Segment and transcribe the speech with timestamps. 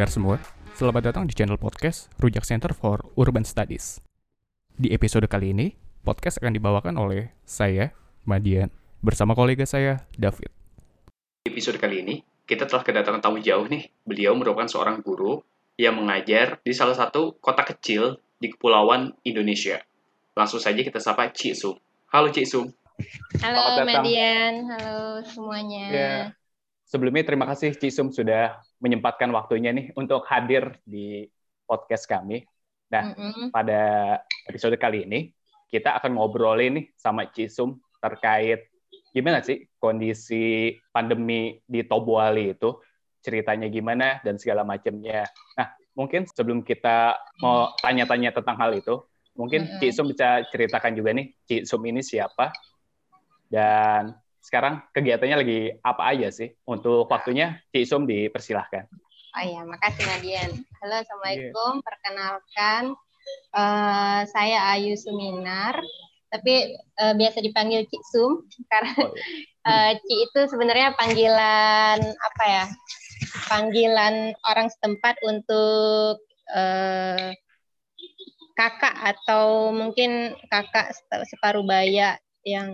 [0.00, 0.36] pendengar semua,
[0.80, 4.00] selamat datang di channel podcast Rujak Center for Urban Studies.
[4.72, 7.92] Di episode kali ini, podcast akan dibawakan oleh saya,
[8.24, 8.72] Madian,
[9.04, 10.48] bersama kolega saya, David.
[11.44, 12.16] Di episode kali ini,
[12.48, 13.92] kita telah kedatangan tamu jauh nih.
[14.08, 15.44] Beliau merupakan seorang guru
[15.76, 19.84] yang mengajar di salah satu kota kecil di Kepulauan Indonesia.
[20.32, 21.76] Langsung saja kita sapa Cik Sum.
[22.08, 22.72] Halo Cik Sum.
[23.44, 23.84] Halo.
[23.84, 25.84] Median, halo semuanya.
[25.92, 26.16] Ya.
[26.88, 31.28] Sebelumnya terima kasih Cisum sudah menyempatkan waktunya nih untuk hadir di
[31.68, 32.42] podcast kami.
[32.90, 33.54] Nah, Mm-mm.
[33.54, 34.16] pada
[34.50, 35.30] episode kali ini
[35.70, 38.66] kita akan ngobrolin nih sama Cisum terkait
[39.14, 42.82] gimana sih kondisi pandemi di Tobuali itu,
[43.22, 45.28] ceritanya gimana dan segala macamnya.
[45.54, 48.98] Nah, mungkin sebelum kita mau tanya-tanya tentang hal itu,
[49.38, 49.78] mungkin Mm-mm.
[49.78, 52.50] Cisum bisa ceritakan juga nih Cisum ini siapa
[53.46, 56.50] dan sekarang kegiatannya lagi apa aja sih?
[56.64, 58.88] Untuk waktunya Cisum dipersilahkan.
[59.30, 60.50] Oh ya, makasih Median.
[60.82, 61.02] Halo, Iya.
[61.06, 61.72] Assalamualaikum.
[61.86, 62.82] Perkenalkan,
[63.54, 65.78] eh, saya Ayu Suminar,
[66.34, 69.14] tapi eh, biasa dipanggil Cik Sum karena Oh,
[69.70, 72.64] eh, Cik itu sebenarnya panggilan apa ya?
[73.46, 76.18] Panggilan orang setempat untuk
[76.50, 77.38] eh,
[78.58, 82.72] kakak atau mungkin kakak se- separuh baya yang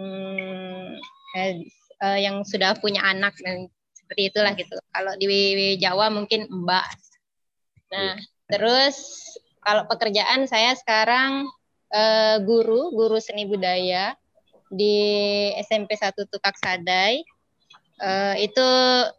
[1.37, 1.69] eh,
[2.01, 4.73] eh, yang sudah punya anak dan seperti itulah gitu.
[4.89, 6.87] Kalau di Jawa mungkin mbak.
[7.93, 8.17] Nah,
[8.49, 8.97] terus
[9.61, 11.45] kalau pekerjaan saya sekarang
[11.93, 14.17] eh, guru, guru seni budaya
[14.73, 14.97] di
[15.61, 17.21] SMP 1 Tukak Sadai.
[17.97, 18.69] Eh, itu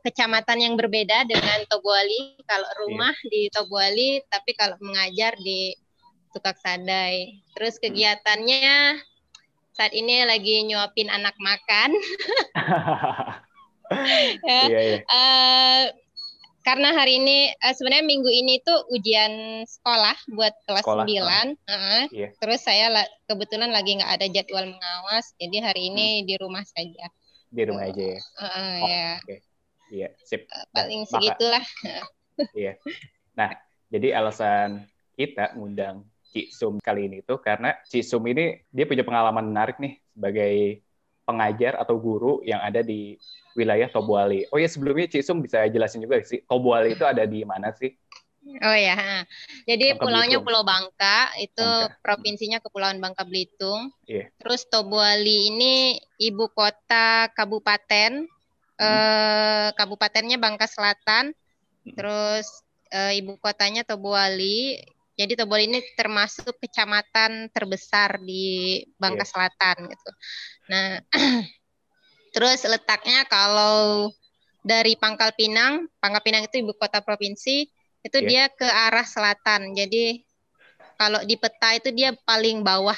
[0.06, 2.38] kecamatan yang berbeda dengan Tobuali.
[2.46, 5.74] Kalau rumah di Tobuali, tapi kalau mengajar di
[6.32, 7.42] Tukak Sadai.
[7.58, 9.02] Terus kegiatannya
[9.78, 11.94] saat ini lagi nyuapin anak makan.
[14.44, 14.68] Ya.
[14.68, 15.00] Iya, iya.
[15.00, 15.84] Eh,
[16.60, 21.56] karena hari ini eh, sebenarnya minggu ini tuh ujian sekolah buat kelas Sekolah, 9.
[21.56, 22.02] Heeh.
[22.12, 22.30] Iya.
[22.36, 27.08] Terus saya la- kebetulan lagi nggak ada jadwal mengawas, jadi hari ini di rumah saja.
[27.48, 28.20] Di rumah aja ya.
[28.20, 29.36] Heeh, Oh, ya, Oke.
[29.88, 30.52] Iya, sip.
[30.76, 31.66] paling Maka- segitulah.
[32.52, 32.74] Iya.
[33.40, 33.56] Nah,
[33.88, 34.84] jadi alasan
[35.16, 40.84] kita ngundang Cisum kali ini tuh karena Cisum ini dia punya pengalaman menarik nih sebagai
[41.28, 43.20] pengajar atau guru yang ada di
[43.58, 44.48] wilayah Tobuali.
[44.54, 47.92] Oh ya sebelumnya Cisum bisa jelasin juga sih Tobuali itu ada di mana sih?
[48.64, 49.28] Oh ya,
[49.68, 50.46] jadi Bangka pulaunya Belitung.
[50.48, 52.00] Pulau Bangka, itu Bangka.
[52.00, 53.92] provinsinya Kepulauan Bangka Belitung.
[54.08, 54.32] Iya.
[54.40, 58.24] Terus Tobuali ini ibu kota kabupaten,
[58.80, 61.36] eh, kabupatennya Bangka Selatan.
[61.36, 61.92] Hmm.
[61.92, 62.48] Terus
[62.88, 64.80] eh, ibu kotanya Tobuali.
[65.18, 69.32] Jadi Tobuali ini termasuk kecamatan terbesar di Bangka Iya.
[69.34, 70.12] Selatan gitu.
[70.70, 71.02] Nah,
[72.38, 74.14] terus letaknya kalau
[74.62, 77.66] dari Pangkal Pinang, Pangkal Pinang itu ibu kota provinsi,
[78.06, 78.28] itu Iya.
[78.30, 79.74] dia ke arah selatan.
[79.74, 80.22] Jadi
[81.02, 82.98] kalau di peta itu dia paling bawah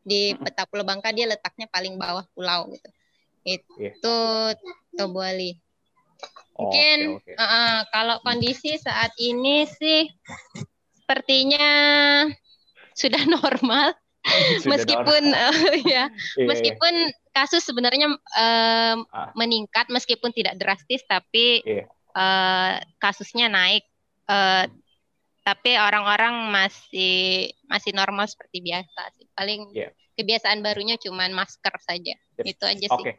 [0.00, 2.88] di peta Pulau Bangka dia letaknya paling bawah pulau gitu.
[3.44, 4.16] Itu
[4.56, 4.56] Iya.
[4.96, 5.52] Tobuali.
[6.58, 7.32] Oh, Mungkin oke, oke.
[7.38, 10.10] uh-uh, kalau kondisi saat ini sih
[11.08, 11.68] sepertinya
[12.92, 13.96] sudah normal
[14.60, 15.52] Sudah meskipun normal.
[15.72, 16.04] eh, ya Iya,
[16.36, 16.44] iya.
[16.44, 16.94] meskipun
[17.32, 19.32] kasus sebenarnya em, Ah.
[19.32, 21.88] meningkat meskipun tidak drastis tapi Iya.
[22.12, 23.88] eh, kasusnya naik
[24.28, 24.68] Eh,
[25.40, 29.88] tapi orang-orang masih masih normal seperti biasa sih paling Iya.
[30.12, 32.44] kebiasaan barunya cuman masker saja Yep.
[32.44, 33.12] itu aja sih Oke,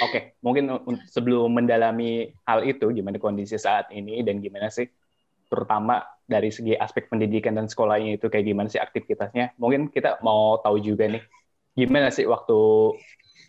[0.00, 0.20] oke.
[0.40, 4.88] Mungkin un- sebelum mendalami hal itu, gimana kondisi saat ini dan gimana sih,
[5.46, 9.54] terutama dari segi aspek pendidikan dan sekolahnya itu kayak gimana sih aktivitasnya?
[9.56, 11.22] Mungkin kita mau tahu juga nih,
[11.78, 12.58] gimana sih waktu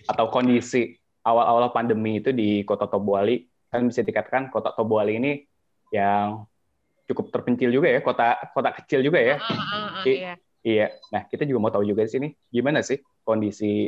[0.07, 0.95] atau kondisi
[1.25, 3.43] awal-awal pandemi itu di Kota Tobuali?
[3.67, 5.31] Kan bisa dikatakan Kota Tobuali ini
[5.89, 6.45] yang
[7.09, 9.35] cukup terpencil juga ya, kota kota kecil juga ya.
[9.39, 10.13] Ah, ah, ah, Oke.
[10.13, 10.33] iya.
[10.67, 13.87] Iya, nah kita juga mau tahu juga di sini gimana sih kondisi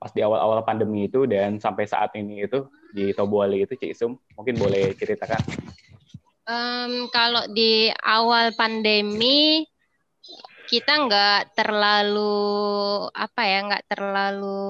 [0.00, 2.64] pas di awal-awal pandemi itu dan sampai saat ini itu
[2.96, 5.44] di Tobuali itu Cik Sum mungkin boleh ceritakan.
[6.50, 9.62] Em, kalau di awal pandemi
[10.66, 14.66] kita nggak terlalu apa ya nggak terlalu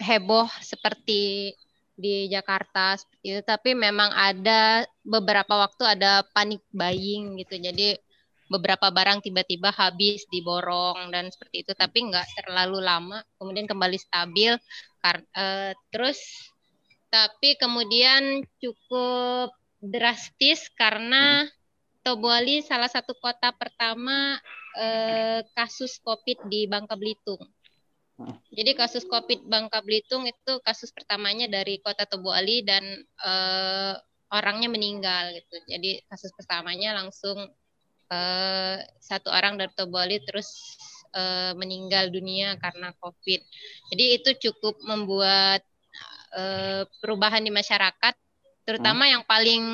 [0.00, 1.52] heboh seperti
[1.92, 3.40] di Jakarta seperti itu.
[3.44, 7.60] Tapi memang ada beberapa waktu ada panik buying gitu.
[7.60, 8.00] Jadi
[8.48, 11.72] beberapa barang tiba-tiba habis diborong dan seperti itu.
[11.76, 14.56] Tapi nggak terlalu lama kemudian kembali stabil.
[15.04, 16.20] Kar- eh, terus
[17.12, 21.48] tapi kemudian cukup drastis karena
[22.00, 24.40] Tobuali salah satu kota pertama
[24.80, 27.44] eh, kasus COVID di Bangka Belitung.
[28.52, 33.94] Jadi kasus COVID Bangka Belitung itu kasus pertamanya dari kota Tobuali dan eh,
[34.30, 35.56] orangnya meninggal gitu.
[35.66, 37.50] Jadi kasus pertamanya langsung
[38.10, 40.78] uh, satu orang dari Toboli terus
[41.14, 43.40] uh, meninggal dunia karena COVID.
[43.94, 45.62] Jadi itu cukup membuat
[46.34, 48.14] uh, perubahan di masyarakat,
[48.64, 49.12] terutama hmm.
[49.12, 49.64] yang paling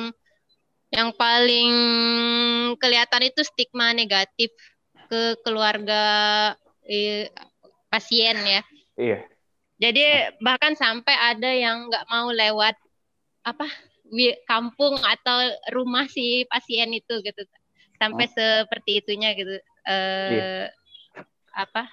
[0.87, 1.73] yang paling
[2.79, 4.51] kelihatan itu stigma negatif
[5.11, 6.03] ke keluarga
[6.87, 7.27] eh,
[7.91, 8.61] pasien ya.
[8.95, 9.19] Iya.
[9.77, 10.03] Jadi
[10.41, 12.73] bahkan sampai ada yang nggak mau lewat
[13.45, 13.67] apa
[14.47, 15.37] kampung atau
[15.75, 17.43] rumah si pasien itu gitu
[17.99, 18.31] sampai oh.
[18.31, 19.55] seperti itunya gitu
[19.87, 20.71] uh, iya.
[21.51, 21.89] apa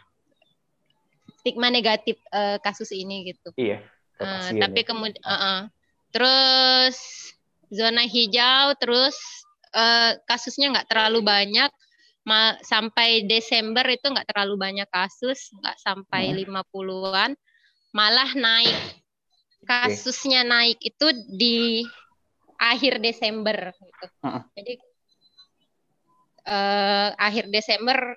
[1.43, 3.83] stigma negatif uh, kasus ini gitu iya
[4.21, 5.59] uh, tapi kemudian uh, uh,
[6.15, 6.97] terus
[7.75, 9.19] zona hijau terus
[9.75, 11.71] uh, kasusnya nggak terlalu banyak.
[12.25, 17.35] Ma sampai Desember itu nggak terlalu banyak kasus nggak sampai lima puluhan.
[17.91, 18.79] Malah naik.
[19.67, 21.85] Kasusnya naik itu di
[22.57, 24.07] akhir Desember gitu.
[24.23, 24.43] Uh -uh.
[24.57, 24.73] Jadi
[26.49, 28.17] uh, akhir Desember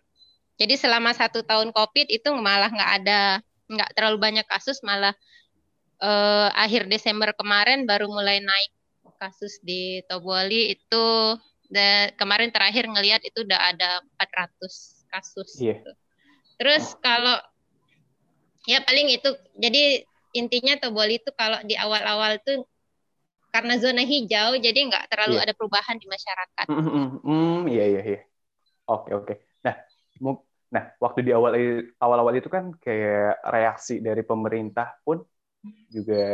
[0.58, 3.22] jadi selama satu tahun COVID itu malah nggak ada
[3.68, 5.14] nggak terlalu banyak kasus malah
[6.02, 8.72] uh, akhir Desember kemarin baru mulai naik
[9.18, 11.08] kasus di Tobuali itu
[11.68, 15.82] dan kemarin terakhir ngelihat itu udah ada 400 kasus yeah.
[15.82, 15.92] gitu.
[16.58, 17.38] Terus kalau
[18.70, 20.06] ya paling itu jadi
[20.38, 22.66] intinya Tobuali itu kalau di awal-awal tuh
[23.52, 25.46] karena zona hijau jadi nggak terlalu yeah.
[25.50, 26.66] ada perubahan di masyarakat.
[26.70, 28.22] Mm, mm, mm, iya iya iya.
[28.88, 29.34] Oke oke.
[29.66, 29.76] Nah,
[30.72, 31.58] nah waktu di awal
[32.00, 35.26] awal-awal itu kan kayak reaksi dari pemerintah pun
[35.92, 36.26] juga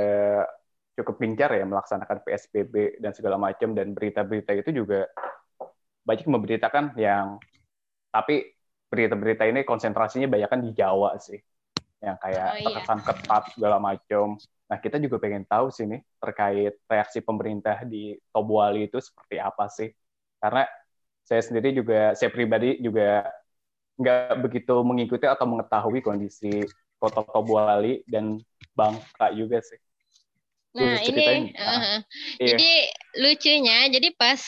[0.94, 5.10] cukup gencar ya melaksanakan PSBB dan segala macam dan berita-berita itu juga
[6.06, 7.42] banyak memberitakan yang
[8.14, 8.54] tapi
[8.94, 11.42] berita-berita ini konsentrasinya banyak kan di Jawa sih
[12.04, 12.66] yang kayak oh, iya.
[12.68, 14.38] terkesan ketat segala macam
[14.74, 19.70] Nah, kita juga pengen tahu sih nih terkait reaksi pemerintah di Tobuali itu seperti apa
[19.70, 19.86] sih?
[20.42, 20.66] Karena
[21.22, 23.22] saya sendiri juga, saya pribadi juga
[24.02, 26.66] nggak begitu mengikuti atau mengetahui kondisi
[27.04, 28.40] kota Tobuali dan
[28.72, 29.76] Bangka juga sih.
[30.74, 32.00] Nah, ini uh,
[32.40, 32.72] jadi
[33.20, 34.42] lucunya, jadi pas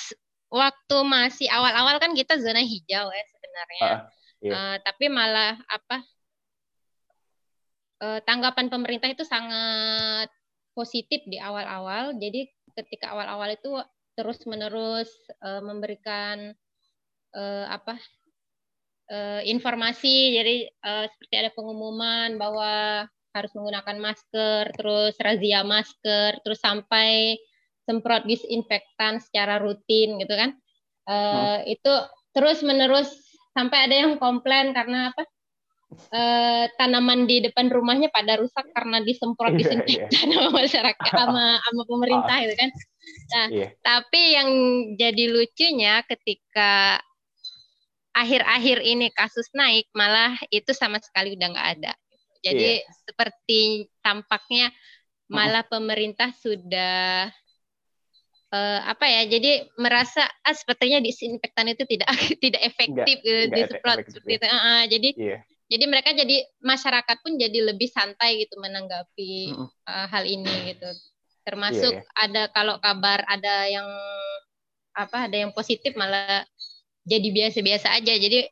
[0.50, 3.84] waktu masih awal-awal kan kita zona hijau ya sebenarnya.
[3.84, 4.00] Uh,
[4.42, 4.54] iya.
[4.56, 5.98] uh, tapi malah apa
[8.02, 10.32] uh, tanggapan pemerintah itu sangat
[10.74, 12.16] positif di awal-awal.
[12.18, 13.84] Jadi ketika awal-awal itu
[14.16, 15.12] terus-menerus
[15.44, 16.56] uh, memberikan
[17.36, 18.00] uh, apa
[19.12, 20.36] uh, informasi.
[20.38, 20.56] Jadi
[20.86, 23.06] uh, seperti ada pengumuman bahwa
[23.36, 27.36] harus menggunakan masker, terus razia masker, terus sampai
[27.84, 30.56] semprot disinfektan secara rutin gitu kan.
[31.06, 31.76] Uh, hmm.
[31.76, 31.94] Itu
[32.34, 33.12] terus-menerus
[33.52, 35.24] sampai ada yang komplain karena apa?
[36.12, 40.42] uh, tanaman di depan rumahnya pada rusak karena disemprot iya, disinfektan yeah, yeah.
[40.42, 42.70] sama masyarakat sama sama pemerintah gitu kan.
[43.06, 43.70] Nah, yeah.
[43.86, 44.50] tapi yang
[44.98, 47.00] jadi lucunya ketika
[48.16, 51.94] akhir-akhir ini kasus naik malah itu sama sekali udah nggak ada.
[52.40, 52.96] Jadi yeah.
[53.04, 53.62] seperti
[54.00, 54.72] tampaknya
[55.28, 57.28] malah pemerintah sudah
[58.54, 62.08] uh, apa ya jadi merasa ah sepertinya disinfektan itu tidak
[62.44, 67.74] tidak efektif gitu disemprot seperti itu uh, jadi yeah jadi mereka jadi masyarakat pun jadi
[67.74, 69.68] lebih santai gitu menanggapi mm -hmm.
[69.90, 70.90] uh, hal ini gitu
[71.46, 72.24] termasuk yeah, yeah.
[72.26, 73.86] ada kalau kabar ada yang
[74.96, 76.46] apa ada yang positif malah
[77.06, 78.14] jadi biasa-biasa aja.
[78.18, 78.50] Jadi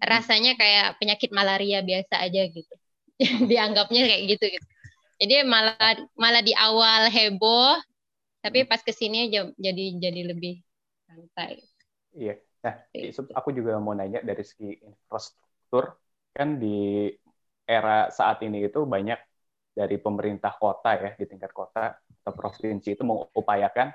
[0.00, 2.74] rasanya kayak penyakit malaria biasa aja gitu.
[3.50, 4.66] Dianggapnya kayak gitu gitu.
[5.20, 5.76] Jadi malah
[6.16, 7.76] malah di awal heboh
[8.40, 10.64] tapi pas ke sini aja jadi jadi lebih
[11.04, 11.60] santai.
[12.16, 12.40] Iya.
[12.64, 12.74] Nah
[13.36, 16.00] aku juga mau nanya dari segi infrastruktur
[16.32, 17.12] kan di
[17.68, 19.20] era saat ini itu banyak
[19.76, 23.92] dari pemerintah kota ya di tingkat kota atau provinsi itu mengupayakan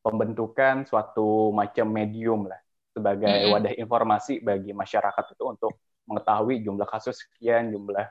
[0.00, 2.62] pembentukan suatu macam medium lah
[3.00, 3.52] sebagai mm-hmm.
[3.56, 5.72] wadah informasi bagi masyarakat itu untuk
[6.04, 8.04] mengetahui jumlah kasus sekian, jumlah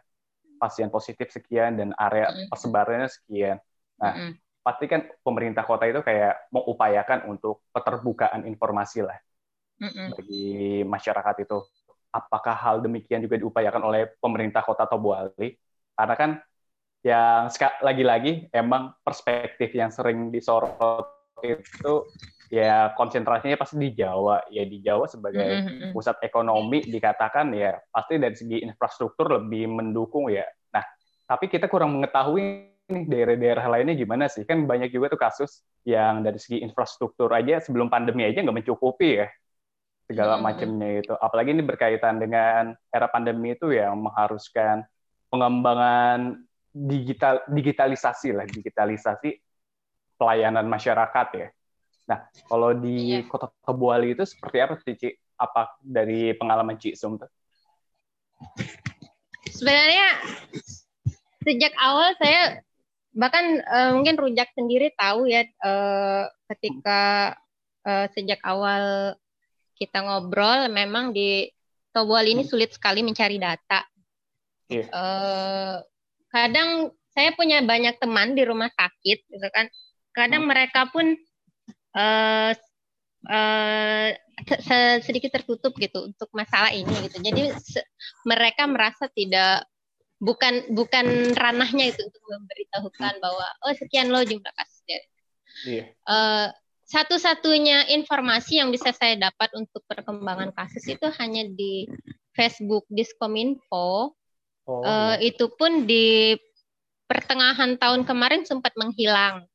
[0.57, 3.61] pasien positif sekian dan area persebarannya sekian.
[4.01, 4.31] Nah, mm-hmm.
[4.65, 9.19] pasti kan pemerintah kota itu kayak mengupayakan untuk keterbukaan informasi lah
[9.85, 10.07] mm-hmm.
[10.17, 10.47] bagi
[10.83, 11.57] masyarakat itu
[12.09, 15.53] apakah hal demikian juga diupayakan oleh pemerintah kota Tobuali?
[15.93, 16.31] Karena kan
[17.05, 17.47] yang
[17.79, 21.93] lagi-lagi emang perspektif yang sering disorot itu
[22.49, 25.91] ya konsentrasinya pasti di Jawa ya di Jawa sebagai mm-hmm.
[25.93, 30.81] pusat ekonomi dikatakan ya pasti dari segi infrastruktur lebih mendukung ya nah
[31.29, 36.25] tapi kita kurang mengetahui nih daerah-daerah lainnya gimana sih kan banyak juga tuh kasus yang
[36.25, 39.29] dari segi infrastruktur aja sebelum pandemi aja nggak mencukupi ya
[40.09, 40.43] segala hmm.
[40.43, 41.13] macamnya itu.
[41.13, 44.81] Apalagi ini berkaitan dengan era pandemi itu yang mengharuskan
[45.29, 46.41] pengembangan
[46.73, 49.37] digital digitalisasi lah, digitalisasi
[50.19, 51.47] pelayanan masyarakat ya.
[52.11, 53.29] Nah, kalau di Iya.
[53.31, 55.09] Kota Tobuali itu seperti apa sih, Ci?
[55.39, 57.31] Apa dari pengalaman Ci Sum tuh?
[59.47, 60.19] Sebenarnya
[61.47, 62.59] sejak awal saya
[63.15, 67.33] bahkan eh, mungkin rujak sendiri tahu ya eh, ketika
[67.87, 69.15] eh, sejak awal
[69.79, 71.47] kita ngobrol memang di
[71.89, 73.81] Tobual ini sulit sekali mencari data.
[74.69, 74.85] Iya.
[74.85, 75.75] Eh,
[76.29, 79.65] kadang saya punya banyak teman di rumah sakit gitu kan.
[80.19, 81.15] Kadang mereka pun
[81.95, 82.51] eh,
[83.27, 84.09] eh,
[84.45, 87.17] se- se- sedikit tertutup gitu untuk masalah ini gitu.
[87.19, 87.55] Jadi
[88.23, 89.63] mereka merasa tidak
[90.19, 94.99] bukan bukan ranahnya itu untuk memberitahukan bahwa oh sekian loh jumlah kasusnya.
[95.65, 95.83] Iya.
[95.95, 96.47] Eh,
[96.89, 101.85] satu-satunya informasi yang bisa saya dapat untuk perkembangan kasus itu hanya di
[102.33, 104.17] Facebook Diskominfo.
[104.69, 105.33] Oh, Eh, iya.
[105.33, 106.33] itu pun di
[107.05, 109.45] pertengahan tahun kemarin sempat menghilang.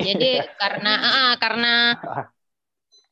[0.00, 0.30] Jadi
[0.62, 1.74] karena ah, karena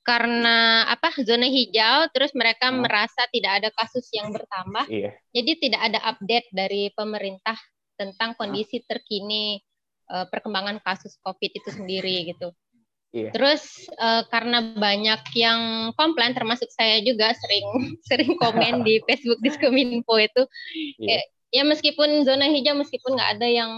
[0.03, 2.81] karena apa zona hijau, terus mereka Hmm.
[2.81, 4.89] merasa tidak ada kasus yang bertambah.
[4.89, 5.13] Iya.
[5.37, 7.57] Jadi tidak ada update dari pemerintah
[8.01, 9.61] tentang kondisi terkini
[10.09, 12.57] eh, perkembangan kasus COVID itu sendiri gitu.
[13.13, 13.37] Iya.
[13.37, 15.61] Terus eh, karena banyak yang
[15.93, 17.67] komplain, termasuk saya juga sering
[18.09, 20.43] sering komen di Facebook Diskominfo itu,
[21.05, 21.21] Iya.
[21.21, 23.73] eh, ya meskipun zona hijau, meskipun nggak ada yang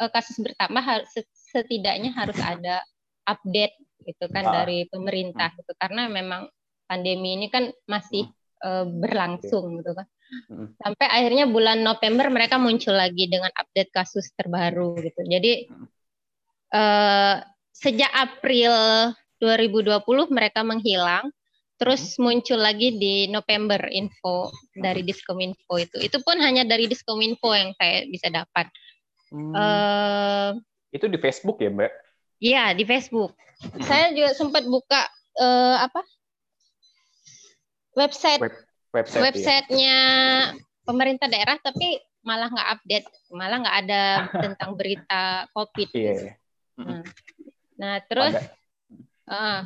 [0.00, 1.04] eh, kasus bertambah,
[1.50, 2.80] setidaknya harus ada
[3.26, 3.74] update
[4.06, 4.52] gitu kan Ah.
[4.62, 6.48] dari pemerintah gitu, karena memang
[6.86, 8.30] pandemi ini kan masih
[8.60, 10.04] eh, berlangsung gitu kan
[10.46, 10.78] Mm.
[10.78, 15.26] sampai akhirnya bulan November mereka muncul lagi dengan update kasus terbaru gitu.
[15.26, 15.66] Jadi
[16.70, 17.34] eh,
[17.74, 18.74] sejak April
[19.42, 21.32] 2020 mereka menghilang,
[21.80, 25.96] terus muncul lagi di November info dari Diskominfo itu.
[25.98, 28.68] Itu pun hanya dari Diskominfo yang saya bisa dapat.
[29.32, 30.50] Hmm, Eh,
[30.90, 31.92] itu di Facebook ya, Mbak?
[32.38, 33.36] Iya di Facebook.
[33.84, 35.04] Saya juga sempat buka
[35.36, 36.00] eh, apa
[37.92, 39.14] website Web- Website.
[39.14, 39.22] ya?
[39.22, 39.96] websitenya
[40.82, 44.02] pemerintah daerah tapi malah nggak update malah nggak ada
[44.34, 46.00] tentang berita covid Iya.
[46.12, 46.24] gitu.
[46.24, 46.34] iya.
[46.76, 47.02] Hmm.
[47.76, 48.34] nah terus
[49.26, 49.60] eh,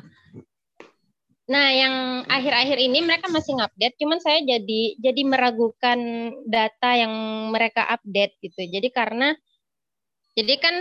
[1.45, 1.95] nah yang
[2.27, 5.99] akhir-akhir ini mereka masih ngupdate cuman saya jadi jadi meragukan
[6.45, 7.13] data yang
[7.49, 9.37] mereka update gitu jadi karena
[10.35, 10.75] jadi kan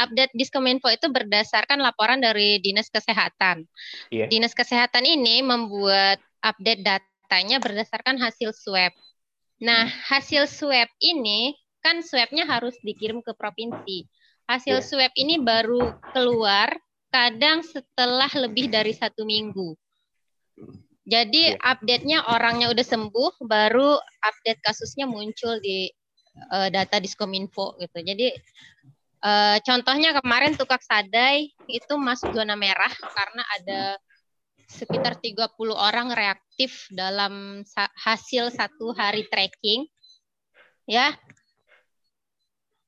[0.00, 3.68] update Diskominfo itu berdasarkan laporan dari Dinas Kesehatan.
[4.10, 4.26] Iya.
[4.26, 8.90] Dinas Kesehatan ini membuat update datanya berdasarkan hasil swab.
[9.60, 11.54] Nah, hasil swab ini
[11.84, 14.08] kan swabnya harus dikirim ke provinsi.
[14.48, 14.86] Hasil Iya.
[14.86, 16.74] swab ini baru keluar
[17.12, 19.76] kadang setelah lebih dari satu minggu.
[21.06, 21.58] Jadi Iya.
[21.60, 25.90] update-nya orangnya udah sembuh, baru update kasusnya muncul di
[26.40, 27.98] eh, data Diskominfo gitu.
[28.00, 28.32] Jadi
[29.20, 33.80] eh, contohnya kemarin Tukak Sadai itu masuk zona merah karena ada
[34.70, 39.84] sekitar 30 orang reaktif dalam sa- hasil satu hari tracking.
[40.86, 41.14] Ya.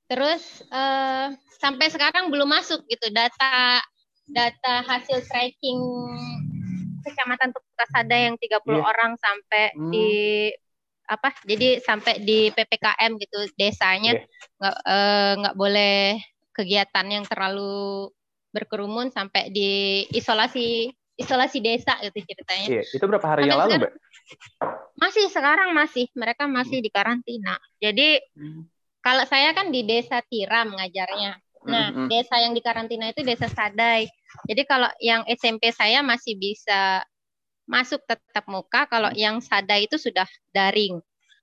[0.06, 1.26] Terus eh,
[1.58, 3.80] sampai sekarang belum masuk gitu data
[4.28, 5.80] data hasil tracking
[7.02, 8.86] Kecamatan Tukasada yang 30 Iya.
[8.86, 9.90] orang sampai Hmm.
[9.90, 10.08] di
[11.08, 11.34] apa?
[11.44, 14.24] Jadi sampai di PPKM gitu desanya Iya.
[14.58, 15.96] nggak eh, nggak boleh
[16.52, 18.08] kegiatan yang terlalu
[18.52, 22.68] berkerumun sampai di isolasi isolasi desa gitu ceritanya.
[22.68, 22.82] Iya.
[22.88, 23.92] Itu berapa hari yang lalu, Mbak?
[24.96, 27.56] Masih sekarang masih mereka masih di karantina.
[27.80, 28.20] Jadi
[29.02, 31.36] kalau saya kan di desa Tiram ngajarnya.
[31.62, 32.08] Nah, Mm-mm.
[32.10, 34.10] desa yang di karantina itu desa Sadai.
[34.50, 37.06] Jadi kalau yang SMP saya masih bisa
[37.66, 40.98] masuk tetap muka, kalau yang Sadai itu sudah daring.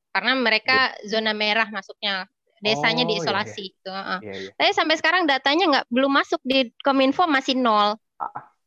[0.09, 2.25] Karena mereka zona merah masuknya.
[2.59, 3.91] Desanya Oh, iya, diisolasi gitu.
[3.91, 4.19] heeh.
[4.19, 4.51] Iya, iya.
[4.59, 7.95] Tapi sampai sekarang datanya nggak belum masuk di Kominfo masih nol.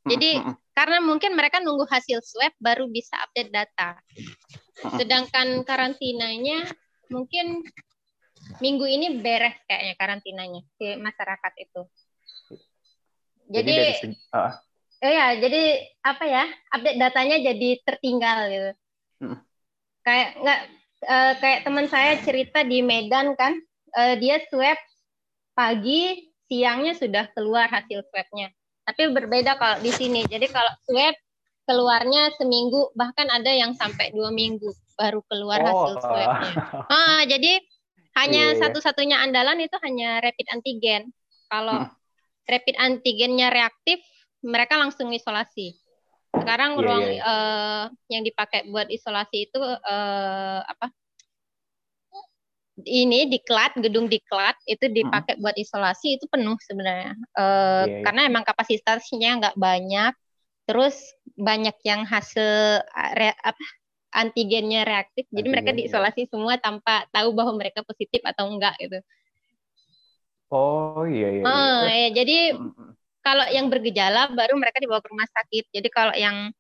[0.09, 0.57] Jadi Mm-mm.
[0.73, 4.01] karena mungkin mereka nunggu hasil swab baru bisa update data.
[4.97, 6.73] Sedangkan karantinanya
[7.13, 7.61] mungkin
[8.59, 11.83] minggu ini beres kayaknya karantinanya si masyarakat itu.
[13.53, 14.17] jadi Jadi, dari segi,
[15.03, 15.63] eh ya, jadi
[16.07, 16.45] apa ya?
[16.71, 18.71] Update datanya jadi tertinggal gitu.
[19.27, 19.37] Mm.
[20.03, 20.61] Kayak nggak
[21.03, 23.59] eh, kayak teman saya cerita di Medan kan,
[23.99, 24.79] eh, dia swab
[25.53, 28.55] pagi, siangnya sudah keluar hasil swabnya.
[28.87, 30.23] Tapi berbeda kalau di sini.
[30.27, 31.15] Jadi kalau swab
[31.67, 36.03] keluarnya seminggu, bahkan ada yang sampai dua minggu baru keluar hasil Oh.
[36.03, 36.51] swabnya.
[36.91, 37.59] Ah, jadi
[38.19, 38.61] hanya Iya, iya.
[38.61, 41.03] satu-satunya andalan itu hanya rapid antigen.
[41.49, 41.89] Kalau
[42.45, 44.03] rapid antigennya reaktif,
[44.45, 45.75] mereka langsung isolasi.
[46.35, 47.23] Sekarang Iya, ruang iya, iya.
[47.31, 50.87] eh, yang dipakai buat isolasi itu eh, apa?
[52.83, 57.13] Ini diklat, gedung diklat itu dipakai buat isolasi itu penuh sebenarnya.
[57.37, 58.01] Eh, Iya, iya.
[58.05, 60.13] Karena emang kapasitasnya nggak banyak.
[60.65, 60.97] terus
[61.37, 62.81] banyak yang hasil
[63.21, 63.65] re, apa
[64.17, 65.77] antigennya reaktif jadi Antigen, mereka ya.
[65.77, 68.97] diisolasi semua tanpa tahu bahwa mereka positif atau enggak gitu
[70.51, 71.45] Oh iya iya.
[71.53, 71.65] iya.
[71.67, 72.33] oh Terus, ya jadi.
[73.23, 75.65] Kalau yang bergejala baru mereka dibawa ke rumah sakit.
[75.71, 76.51] Jadi kalau yang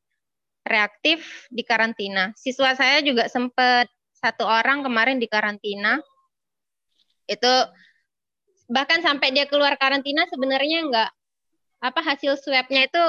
[0.62, 2.31] reaktif di karantina.
[2.38, 5.99] Siswa saya juga sempat satu orang kemarin di karantina.
[7.26, 7.50] Itu
[8.71, 11.11] bahkan sampai dia keluar karantina sebenarnya enggak
[11.83, 13.04] apa hasil swabnya itu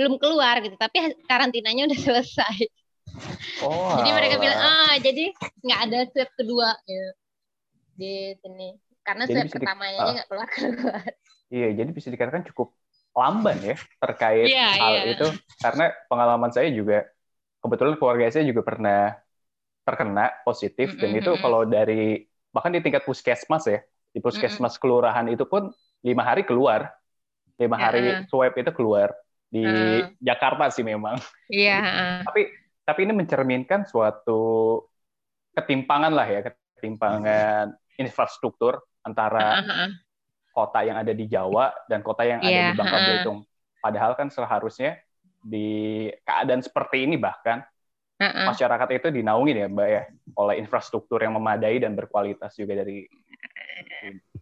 [0.00, 0.74] belum keluar gitu.
[0.80, 2.58] Tapi karantinanya udah selesai.
[3.64, 5.32] Oh, jadi mereka bilang ah jadi
[5.64, 6.72] nggak ada swab kedua.
[6.88, 7.10] Gitu.
[7.98, 8.72] Di sini
[9.04, 10.12] karena Jadi swab pertamanya ah.
[10.16, 11.04] nggak keluar keluar
[11.48, 12.76] Iya, jadi bisa dikatakan cukup
[13.16, 15.12] lamban ya terkait Iya, hal iya.
[15.12, 15.24] itu
[15.64, 17.08] karena pengalaman saya juga
[17.62, 19.16] kebetulan keluarga saya juga pernah
[19.86, 21.42] terkena positif dan Mm-mm, itu mm-mm.
[21.42, 23.80] kalau dari bahkan di tingkat puskesmas ya
[24.12, 25.72] di puskesmas kelurahan itu pun
[26.04, 26.92] lima hari keluar
[27.60, 28.26] lima hari Heeh.
[28.30, 29.10] swab itu keluar
[29.48, 30.16] di Heeh.
[30.20, 31.16] Jakarta sih memang
[31.48, 32.22] iya ah.
[32.26, 32.40] tapi
[32.84, 34.40] tapi ini mencerminkan suatu
[35.56, 36.40] ketimpangan lah ya
[36.78, 40.07] ketimpangan infrastruktur antara ah, ah.
[40.50, 43.06] Kota yang ada di Jawa dan kota yang ada Iya, di Bangka heeh.
[43.06, 43.38] Belitung.
[43.78, 44.98] Padahal kan seharusnya
[45.38, 45.68] di
[46.26, 47.62] keadaan seperti ini bahkan
[48.18, 48.46] Ah, ah.
[48.50, 50.02] masyarakat itu dinaungi ya Mbak ya
[50.34, 53.06] oleh infrastruktur yang memadai dan berkualitas juga dari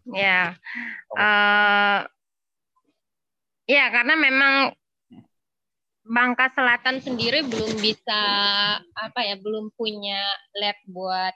[0.09, 0.57] Ya,
[1.13, 1.19] Oh.
[1.21, 2.01] eh
[3.69, 4.55] ya karena memang
[6.07, 8.21] Bangka Selatan sendiri belum bisa
[8.81, 10.23] apa ya, belum punya
[10.57, 11.35] lab buat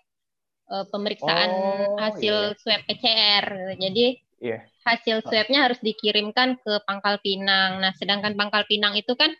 [0.71, 3.75] eh, pemeriksaan Oh, hasil swab PCR.
[3.77, 4.59] Jadi Iya.
[4.89, 7.81] hasil swabnya harus dikirimkan ke Pangkal Pinang.
[7.85, 9.31] Nah, sedangkan Pangkal Pinang itu kan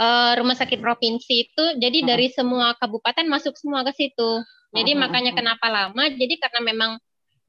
[0.00, 2.08] eh, rumah sakit provinsi itu, jadi Hmm.
[2.10, 4.30] dari semua kabupaten masuk semua ke situ.
[4.74, 6.02] Jadi Hmm, makanya hmm, kenapa lama?
[6.10, 6.92] Jadi karena memang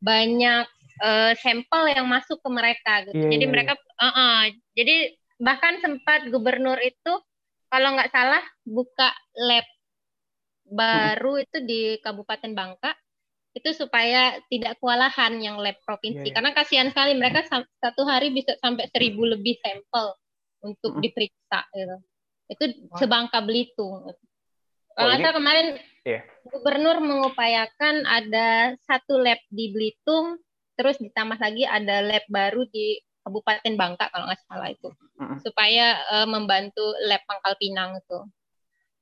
[0.02, 0.66] banyak
[1.04, 2.94] eh, sampel yang masuk ke mereka.
[3.10, 3.18] Gitu.
[3.18, 4.42] Iya, jadi iya, mereka, eh, eh,
[4.78, 4.96] jadi
[5.42, 7.14] bahkan sempat gubernur itu
[7.68, 9.66] kalau nggak salah buka lab
[10.66, 12.92] baru itu di Kabupaten Bangka
[13.56, 16.36] itu supaya tidak kewalahan yang lab provinsi Iya, iya.
[16.36, 17.48] karena kasihan sekali mereka
[17.80, 20.12] satu hari bisa sampai seribu lebih sampel
[20.60, 21.98] untuk diperiksa gitu.
[22.46, 22.64] itu
[22.94, 24.06] sebangka Belitung
[24.96, 25.68] Oh, kalau ini- salah kemarin
[26.04, 26.22] Iya.
[26.46, 28.48] gubernur mengupayakan ada
[28.82, 30.40] satu lab di Belitung
[30.76, 34.88] terus ditambah lagi ada lab baru di Kabupaten Bangka kalau nggak salah itu
[35.42, 38.20] supaya eh, membantu lab Pangkal Pinang itu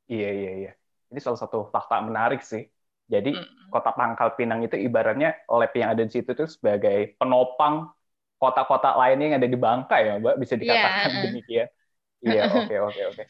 [0.04, 0.72] Iya iya iya.
[1.10, 2.68] Ini salah satu fakta menarik sih.
[3.14, 3.32] Jadi
[3.70, 7.94] kota Pangkal Pinang itu ibaratnya lab yang ada di situ tuh sebagai penopang
[8.42, 11.68] kota-kota lainnya yang ada di Bangka ya, Mbak, bisa dikatakan Iya, demikian.
[12.24, 13.24] Iya, oke oke oke.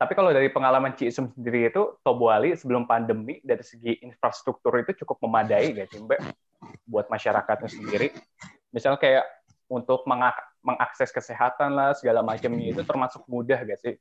[0.00, 5.20] Tapi kalau dari pengalaman Cisem sendiri itu Tobuali sebelum pandemi dari segi infrastruktur itu cukup
[5.28, 6.20] memadai gak sih, Mbak?
[6.88, 8.08] Buat masyarakatnya sendiri.
[8.72, 9.28] Misalnya kayak
[9.68, 13.94] untuk mengak- mengakses kesehatan lah segala macamnya itu termasuk mudah gak sih?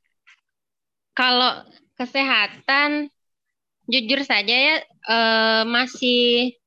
[1.12, 1.68] Kalau
[2.00, 3.12] kesehatan,
[3.92, 4.76] jujur saja ya
[5.14, 6.20] eh, masih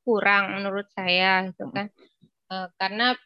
[0.05, 1.87] kurang menurut saya gitu kan,
[2.53, 3.17] Eh, karena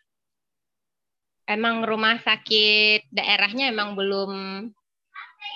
[1.48, 4.32] emang rumah sakit daerahnya emang belum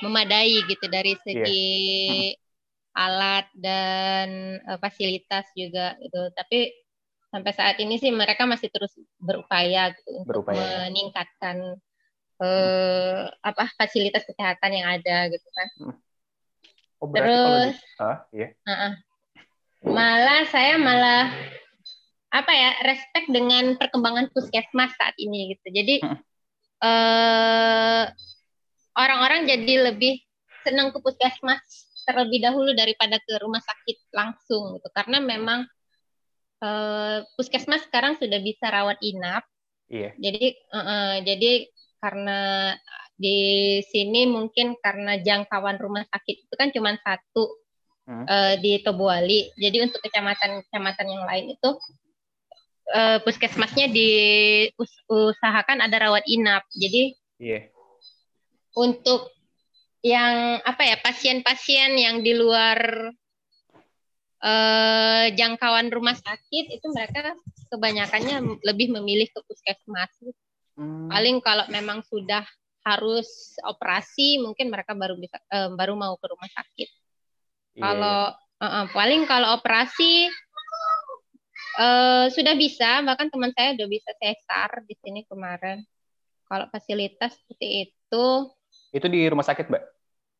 [0.03, 1.69] memadai gitu dari segi
[2.95, 6.21] alat dan eh, fasilitas juga gitu.
[6.35, 6.59] Tapi
[7.31, 10.89] sampai saat ini sih mereka masih terus berupaya gitu untuk Berupaya.
[10.91, 11.57] meningkatkan
[12.43, 15.67] eh, apa fasilitas kesehatan yang ada gitu kan.
[17.01, 18.47] Oh, berarti kalau Terus ah, iya.
[18.53, 18.93] Heeh.
[19.81, 21.33] Malah saya malah
[22.31, 25.67] apa ya respect dengan perkembangan puskesmas saat ini gitu.
[25.73, 26.17] Jadi Mm.
[26.81, 28.03] eh,
[28.95, 30.21] orang-orang jadi lebih
[30.61, 31.61] senang ke puskesmas
[32.05, 34.87] terlebih dahulu daripada ke rumah sakit langsung gitu.
[34.93, 35.65] Karena memang
[36.61, 39.41] eh, puskesmas sekarang sudah bisa rawat inap.
[39.89, 40.13] Iya.
[40.21, 41.51] Jadi eh, eh, jadi
[41.97, 42.73] karena
[43.21, 43.39] di
[43.85, 47.61] sini mungkin karena jangkauan rumah sakit itu kan cuma satu
[48.01, 48.25] Hmm.
[48.25, 49.53] eh, di Tobuali.
[49.53, 51.69] Jadi untuk kecamatan-kecamatan yang lain itu
[52.91, 56.65] eh, puskesmasnya diusahakan ada rawat inap.
[56.73, 57.69] Jadi Iya.
[58.73, 59.29] untuk
[60.01, 62.81] yang apa ya pasien-pasien yang di luar
[64.41, 67.37] eh, jangkauan rumah sakit itu mereka
[67.69, 70.09] kebanyakannya lebih memilih ke puskesmas.
[70.73, 71.05] Hmm.
[71.07, 72.41] Paling kalau memang sudah
[72.81, 76.89] harus operasi mungkin mereka baru bisa eh, baru mau ke rumah sakit.
[77.77, 78.19] Iya, Kalau
[78.61, 80.27] eh, eh, paling kalau operasi
[81.79, 85.85] eh, sudah bisa, bahkan teman saya udah bisa sesar di sini kemarin.
[86.49, 88.25] Kalau fasilitas seperti itu,
[88.91, 89.83] Itu di rumah sakit, Mbak?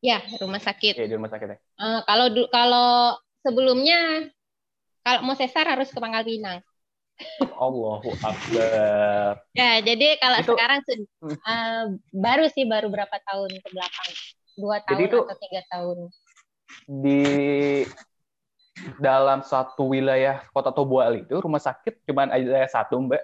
[0.02, 0.98] ya rumah sakit.
[0.98, 1.58] Iya, di rumah sakit ya.
[1.62, 4.26] Eh, kalau kalau sebelumnya
[5.06, 6.58] kalau mau sesar harus ke Pangkal Pinang.
[7.54, 9.38] Allahu Akbar.
[9.54, 10.78] Ya, jadi kalau Itu- sekarang
[11.28, 14.08] eh, baru sih baru berapa tahun ke belakang,
[14.56, 15.96] dua Jadi tahun itu- atau tiga tahun.
[16.88, 17.22] Di
[18.98, 23.20] dalam satu wilayah kota Tobuali itu rumah sakit cuma ada satu mbak.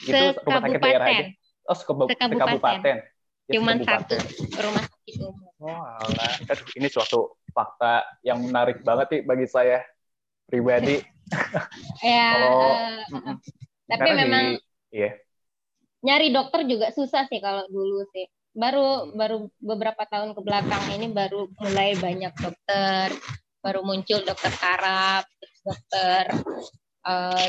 [0.00, 1.24] Itu rumah sakit daerah aja.
[1.30, 1.36] Sekabupaten,
[1.70, 2.28] Oh, Sekabupaten.
[2.34, 2.96] sekabupaten.
[3.46, 4.62] Ya, cuman satu sekabupaten.
[4.64, 5.50] rumah sakit umum.
[5.60, 6.32] Oh, alah.
[6.48, 7.20] Aduh, ini suatu
[7.52, 9.84] fakta yang menarik banget nih bagi saya
[10.50, 10.98] pribadi.
[12.02, 12.74] Ya, Kalau
[13.14, 13.36] Mm-mm.
[13.86, 14.44] tapi di- memang
[14.90, 15.14] iya.
[16.02, 18.26] nyari dokter juga susah sih kalau dulu sih.
[18.50, 23.14] Baru baru beberapa tahun ke belakang ini baru mulai banyak dokter,
[23.62, 26.34] baru muncul dokter terus dokter
[27.06, 27.46] eh,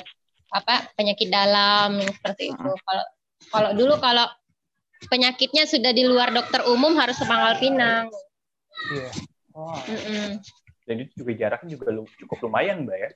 [0.54, 2.70] apa penyakit dalam yang seperti itu.
[2.86, 3.06] Kalau
[3.50, 4.30] kalau dulu kalau
[5.10, 8.14] penyakitnya sudah di luar dokter umum harus ke Pangkal Pinang.
[8.94, 9.10] Iya.
[9.58, 9.74] Oh,
[10.82, 10.88] Mm-mm.
[10.88, 11.86] jadi juga jaraknya juga
[12.18, 13.10] cukup lumayan, Mbak ya.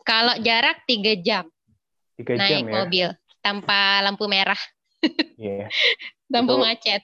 [0.00, 1.44] Kalau jarak tiga jam
[2.14, 2.72] Tiga jam naik ya.
[2.72, 3.08] mobil
[3.40, 4.58] tanpa lampu merah,
[5.36, 5.66] Iya.
[6.32, 7.02] lampu Itu- macet.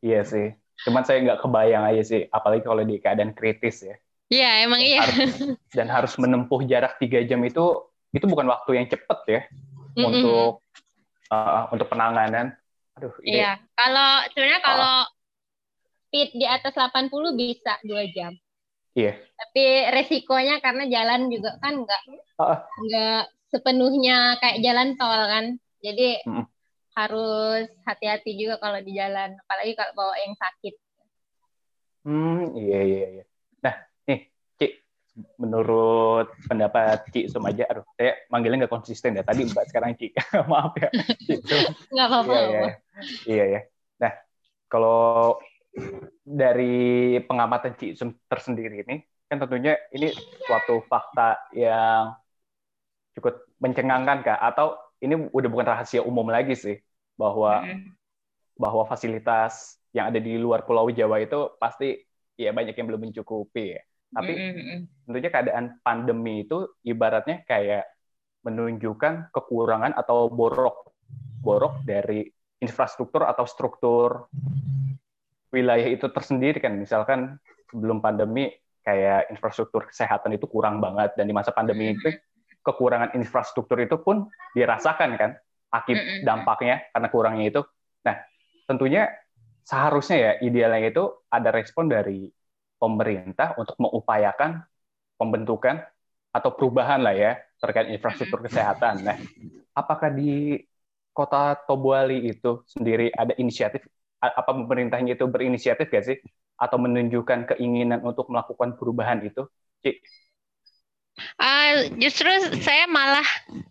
[0.00, 0.52] Iya sih.
[0.82, 3.96] Cuman saya nggak kebayang aja sih, apalagi kalau di keadaan kritis ya.
[4.26, 5.00] Iya emang iya.
[5.00, 7.62] Harus- dan harus menempuh jarak tiga jam itu
[8.10, 9.40] itu bukan waktu yang cepat ya
[9.94, 10.04] Mm-mm.
[10.08, 10.50] untuk
[11.30, 12.52] uh, untuk penanganan.
[12.96, 14.94] Aduh, ini Iya, kalau sebenarnya kalau
[16.08, 18.32] speed di atas 80 bisa dua jam.
[18.96, 19.12] Iya.
[19.36, 22.02] Tapi resikonya karena jalan juga kan nggak
[22.80, 25.44] nggak sepenuhnya kayak jalan tol kan.
[25.84, 26.48] Jadi Mm-mm.
[26.96, 30.74] harus hati-hati juga kalau di jalan, apalagi kalau bawa yang sakit.
[32.08, 33.24] Hmm, iya iya iya.
[33.60, 33.74] Nah,
[34.08, 34.72] nih, Cik,
[35.36, 39.26] menurut pendapat Cik Sum aja, aduh, saya manggilnya nggak konsisten ya.
[39.26, 40.16] Tadi Mbak, sekarang Cik.
[40.50, 40.88] Maaf ya,
[41.20, 41.42] Cik.
[41.92, 42.32] Nggak apa-apa.
[42.32, 42.72] Iya, iya.
[43.28, 43.60] Iya, ya.
[44.00, 44.12] Nah,
[44.70, 45.36] kalau
[46.26, 50.10] dari pengamatan Cik tersendiri ini, kan tentunya ini
[50.46, 52.16] suatu fakta yang
[53.18, 54.40] cukup mencengangkan, Kak.
[54.40, 56.76] Atau ini udah bukan rahasia umum lagi sih,
[57.14, 57.92] bahwa Mm-mm.
[58.56, 61.96] bahwa fasilitas yang ada di luar Pulau Jawa itu pasti
[62.36, 63.82] ya banyak yang belum mencukupi ya.
[64.12, 64.78] Tapi Mm-mm.
[65.08, 67.84] tentunya keadaan pandemi itu ibaratnya kayak
[68.46, 70.94] menunjukkan kekurangan atau borok
[71.42, 72.26] borok dari
[72.62, 74.30] infrastruktur atau struktur
[75.56, 77.40] wilayah itu tersendiri kan misalkan
[77.72, 78.52] sebelum pandemi
[78.84, 82.12] kayak infrastruktur kesehatan itu kurang banget dan di masa pandemi itu
[82.60, 85.30] kekurangan infrastruktur itu pun dirasakan kan
[85.72, 86.22] akib Mm-mm.
[86.22, 87.62] dampaknya karena kurangnya itu
[88.04, 88.20] nah
[88.68, 89.10] tentunya
[89.66, 92.30] seharusnya ya idealnya itu ada respon dari
[92.78, 94.62] pemerintah untuk mengupayakan
[95.18, 95.82] pembentukan
[96.30, 99.00] atau perubahan lah ya terkait infrastruktur kesehatan.
[99.00, 99.16] Nah,
[99.72, 100.60] apakah di
[101.16, 103.88] kota Tobuali itu sendiri ada inisiatif?
[104.22, 106.16] Apa pemerintahnya itu berinisiatif gak sih?
[106.56, 109.44] Atau menunjukkan keinginan untuk melakukan perubahan itu?
[109.84, 109.96] Cik,
[111.40, 112.28] Ah, justru
[112.60, 113.24] saya malah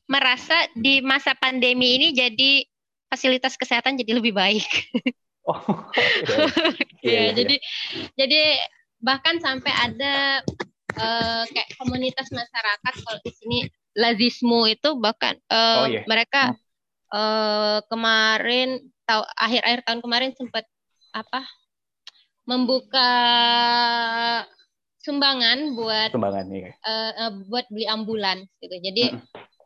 [0.09, 2.65] merasa di masa pandemi ini jadi
[3.09, 4.65] fasilitas kesehatan jadi lebih baik.
[5.45, 5.57] oh,
[7.01, 7.33] iya, Iya, iya, iya.
[7.37, 7.55] jadi
[8.17, 8.39] jadi
[9.01, 10.41] bahkan sampai ada
[10.97, 13.57] eh, kayak komunitas masyarakat kalau di sini
[13.95, 16.01] lazismu itu bahkan eh, Oh, iya.
[16.09, 16.53] mereka
[17.13, 18.69] eh, kemarin
[19.05, 20.65] tahu akhir-akhir tahun kemarin sempat
[21.15, 21.45] apa
[22.45, 23.09] membuka
[25.01, 26.63] sumbangan buat sumbangan nih.
[26.73, 28.75] eh, eh, buat beli ambulans gitu.
[28.81, 29.13] Jadi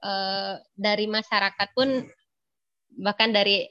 [0.04, 2.04] eh, dari masyarakat pun
[3.00, 3.68] bahkan dari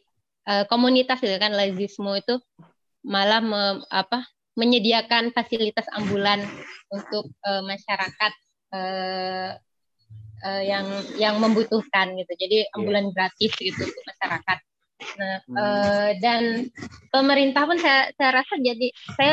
[0.49, 2.41] eh, komunitas gitu kan lazismo itu
[3.05, 4.25] malah me- apa
[4.59, 6.43] menyediakan fasilitas ambulan
[6.93, 8.33] untuk eh, masyarakat
[8.77, 9.51] eh,
[10.45, 12.33] eh, yang yang membutuhkan gitu.
[12.37, 14.59] Jadi ambulan gratis gitu untuk masyarakat.
[14.99, 15.57] Nah, Hmm.
[15.57, 16.43] eh, dan
[17.09, 19.33] pemerintah pun saya saya rasa jadi saya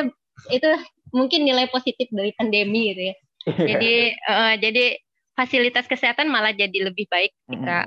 [0.54, 0.70] itu
[1.10, 3.16] mungkin nilai positif dari pandemi gitu ya.
[3.72, 4.86] Jadi eh, jadi
[5.38, 7.86] fasilitas kesehatan malah jadi lebih baik ketika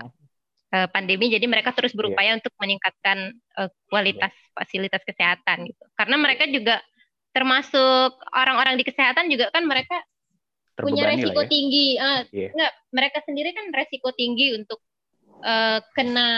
[0.70, 1.30] eh, pandemi.
[1.30, 5.82] Jadi mereka terus berupaya untuk meningkatkan eh, kualitas fasilitas kesehatan gitu.
[5.94, 6.78] Karena mereka juga
[7.34, 10.02] termasuk orang-orang di kesehatan juga kan mereka
[10.78, 11.50] punya Terbebani resiko lah ya.
[11.50, 11.86] tinggi.
[11.98, 12.48] Eh, Iya.
[12.54, 14.78] enggak mereka sendiri kan resiko tinggi untuk
[15.42, 16.30] eh, kena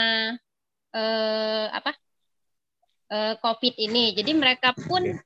[0.90, 1.92] eh, apa
[3.10, 5.18] eh, COVID ini jadi mereka pun Iya.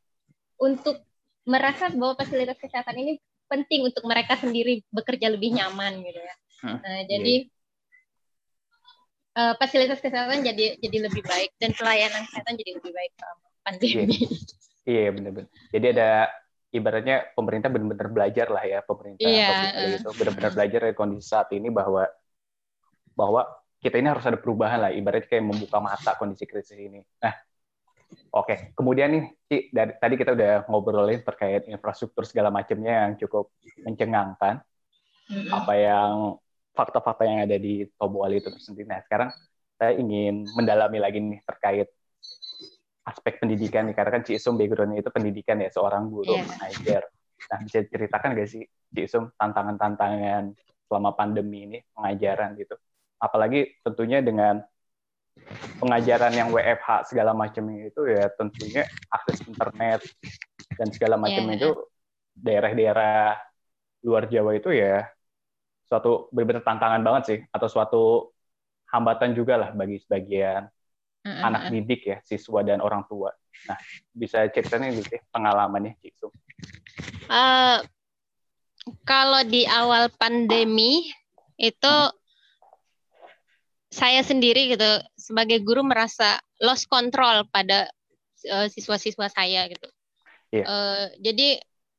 [0.60, 1.02] untuk
[1.44, 3.12] merasa bahwa fasilitas kesehatan ini
[3.50, 7.44] penting untuk mereka sendiri bekerja lebih nyaman gitu ya Nah, jadi
[9.36, 14.16] eh, fasilitas kesehatan jadi jadi lebih baik dan pelayanan kesehatan jadi lebih baik selama pandemi
[14.84, 15.48] Iya benar-benar.
[15.72, 16.28] Jadi ada
[16.68, 19.96] ibaratnya pemerintah benar-benar belajar lah ya pemerintah Iya, provinsi eh.
[19.96, 22.04] itu benar-benar belajar dari kondisi saat ini bahwa
[23.16, 23.48] bahwa
[23.84, 27.04] kita ini harus ada perubahan lah ibaratnya kayak membuka mata kondisi krisis ini.
[27.20, 27.36] Nah,
[28.32, 28.72] oke.
[28.72, 33.52] Kemudian nih, Ci, dari tadi kita udah ngobrolin terkait infrastruktur segala macamnya yang cukup
[33.84, 34.64] mencengangkan
[35.52, 36.40] apa yang
[36.72, 38.88] fakta-fakta yang ada di Tobuali itu sendiri.
[38.88, 39.28] Nah, sekarang
[39.76, 41.92] saya ingin mendalami lagi nih terkait
[43.04, 46.48] aspek pendidikan nih, karena kan Cisum background-nya itu pendidikan ya, seorang guru Iya.
[46.48, 47.02] mengajar.
[47.52, 48.64] Nah, bisa ceritakan nggak sih
[48.96, 50.56] Cisum tantangan-tantangan
[50.88, 52.80] selama pandemi ini pengajaran gitu?
[53.24, 54.60] Apalagi tentunya dengan
[55.80, 60.00] pengajaran yang WFH segala macamnya itu ya tentunya akses internet
[60.78, 61.60] dan segala macamnya Iya.
[61.64, 61.70] itu
[62.34, 63.38] daerah-daerah
[64.04, 65.08] luar Jawa itu ya
[65.84, 68.02] suatu benar-benar tantangan banget sih atau suatu
[68.88, 70.70] hambatan juga lah bagi sebagian
[71.24, 71.82] Heeh, anak heeh.
[71.82, 73.32] didik ya siswa dan orang tua.
[73.64, 73.78] Nah
[74.12, 76.28] bisa ceritain gitu ya, pengalamannya Ciksu.
[77.32, 77.78] Eh,
[79.08, 81.08] kalau di awal pandemi
[81.56, 81.94] itu
[83.94, 87.86] saya sendiri gitu sebagai guru merasa lost control pada
[88.42, 89.86] eh, siswa-siswa saya gitu.
[90.50, 90.64] Iya.
[90.66, 91.48] Eh, jadi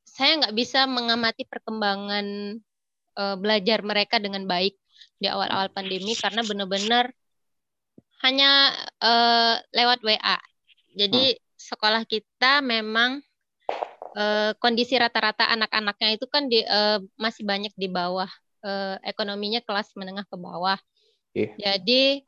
[0.03, 2.59] saya nggak bisa mengamati perkembangan
[3.15, 4.75] eh, belajar mereka dengan baik
[5.15, 7.15] di awal-awal pandemi karena benar-benar
[8.27, 10.37] hanya eh, lewat WA.
[10.95, 13.23] Jadi sekolah kita memang
[14.19, 18.27] eh, kondisi rata-rata anak-anaknya itu kan di, eh, masih banyak di bawah
[18.67, 20.75] eh, ekonominya kelas menengah ke bawah.
[21.35, 21.51] Iya.
[21.59, 22.23] Jadi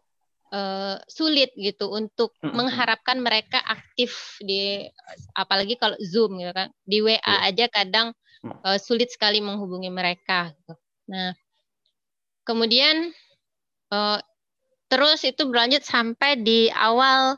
[0.48, 2.56] eh, sulit gitu untuk Mm-mm.
[2.56, 4.88] mengharapkan mereka aktif di
[5.36, 6.72] apalagi kalau Zoom gitu kan.
[6.88, 7.52] Di WA Iya.
[7.52, 8.08] aja kadang
[8.44, 8.54] Mm.
[8.64, 10.54] eh, sulit sekali menghubungi mereka.
[10.56, 10.76] gitu.
[11.12, 11.34] Nah,
[12.44, 13.12] kemudian
[13.92, 14.20] eh,
[14.88, 17.36] terus itu berlanjut sampai di awal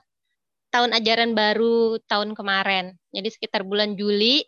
[0.70, 2.94] tahun ajaran baru tahun kemarin.
[3.10, 4.46] Jadi sekitar bulan Juli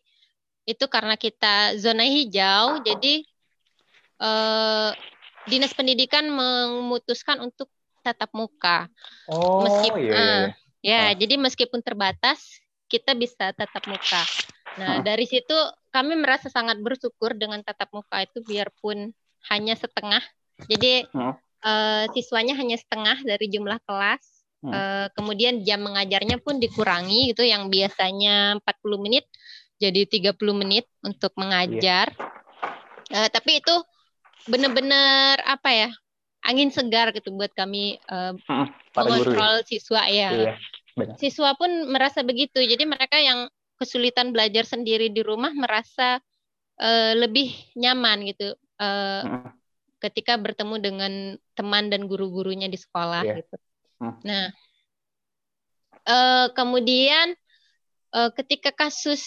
[0.70, 3.26] itu karena kita zona hijau, jadi
[4.22, 4.92] eh,
[5.46, 7.70] dinas pendidikan memutuskan untuk
[8.02, 8.90] tatap muka.
[9.30, 10.50] Oh Meskip- iya, iya, iya.
[10.82, 11.12] Ya, Ah.
[11.14, 12.42] jadi meskipun terbatas,
[12.90, 14.22] kita bisa tatap muka.
[14.82, 15.02] Nah, Ah.
[15.06, 15.54] dari situ
[15.94, 19.14] kami merasa sangat bersyukur dengan tatap muka itu biarpun
[19.54, 20.22] hanya setengah.
[20.66, 21.38] Jadi Ah.
[21.62, 24.26] eh, siswanya hanya setengah dari jumlah kelas.
[24.62, 24.74] Hmm.
[24.74, 29.26] Eh, kemudian jam mengajarnya pun dikurangi gitu yang biasanya 40 menit
[29.78, 32.14] jadi 30 menit untuk mengajar.
[33.10, 33.74] Eh, tapi itu
[34.46, 35.90] benar-benar apa ya?
[36.42, 38.34] angin segar gitu buat kami eh,
[38.90, 40.54] Para guru mengontrol siswa ya Iya,
[40.98, 41.16] benar.
[41.22, 42.58] siswa pun merasa begitu.
[42.66, 43.46] Jadi mereka yang
[43.78, 46.18] kesulitan belajar sendiri di rumah merasa
[46.82, 49.54] eh, lebih nyaman gitu eh, Mm.
[50.02, 51.14] ketika bertemu dengan
[51.54, 53.46] teman dan guru-gurunya di sekolah Iya.
[53.46, 53.56] gitu.
[54.02, 54.18] Hmm.
[54.26, 54.50] Nah,
[56.10, 57.38] eh, kemudian
[58.18, 59.22] eh, ketika kasus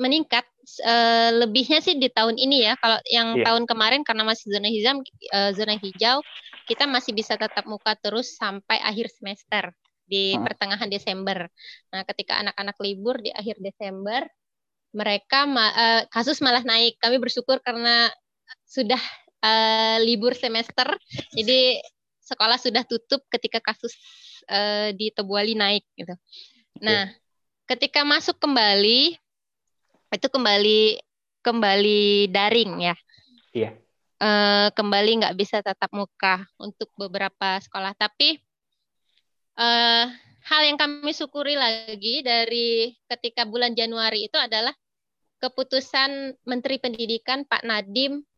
[0.00, 0.44] meningkat
[0.80, 2.74] eh, lebihnya sih di tahun ini ya.
[2.80, 3.44] Kalau yang Iya.
[3.52, 6.24] tahun kemarin karena masih zona hijau, eh, zona hijau,
[6.64, 9.76] kita masih bisa tatap muka terus sampai akhir semester
[10.08, 10.44] di Hmm.
[10.44, 11.48] pertengahan Desember.
[11.92, 14.24] Nah, ketika anak-anak libur di akhir Desember,
[14.94, 16.96] mereka ma- eh, kasus malah naik.
[17.02, 18.08] Kami bersyukur karena
[18.64, 19.00] sudah
[19.44, 20.96] eh, libur semester,
[21.36, 21.76] jadi
[22.24, 23.92] sekolah sudah tutup ketika kasus
[24.48, 26.16] eh, di Tebuali naik gitu.
[26.80, 27.12] Nah,
[27.68, 29.20] ketika masuk kembali
[30.14, 31.02] itu kembali
[31.44, 32.96] kembali daring ya.
[33.52, 33.70] Iya.
[34.24, 37.92] Eh, kembali nggak bisa tatap muka untuk beberapa sekolah.
[37.98, 38.40] Tapi
[39.58, 40.04] eh,
[40.44, 44.72] hal yang kami syukuri lagi dari ketika bulan Januari itu adalah
[45.42, 47.62] keputusan Menteri Pendidikan Pak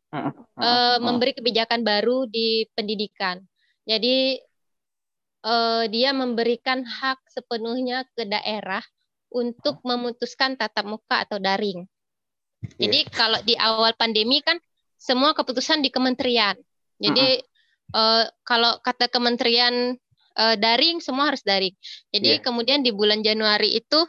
[0.06, 1.02] Mm, mm, eh, mm.
[1.02, 3.42] memberi kebijakan baru di pendidikan.
[3.86, 4.38] Jadi
[5.46, 8.82] eh, dia memberikan hak sepenuhnya ke daerah
[9.30, 11.84] untuk memutuskan tatap muka atau daring.
[12.76, 14.58] Jadi kalau di awal pandemi kan
[14.96, 16.56] semua keputusan di kementerian.
[16.98, 17.40] Jadi
[17.94, 19.94] eh, kalau kata kementerian
[20.36, 21.72] eh, daring semua harus daring.
[22.12, 22.44] Jadi Iya.
[22.44, 24.00] kemudian di bulan Januari itu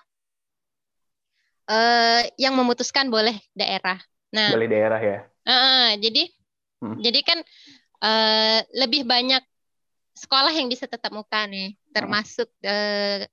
[1.67, 3.99] eh, yang memutuskan boleh daerah.
[4.33, 5.17] Nah, Balai daerah ya.
[5.47, 6.23] Heeh, jadi
[6.77, 7.01] Hmm.
[7.01, 7.39] jadi kan
[8.05, 9.41] eh, lebih banyak
[10.13, 13.25] sekolah yang bisa tetap muka nih, termasuk eh,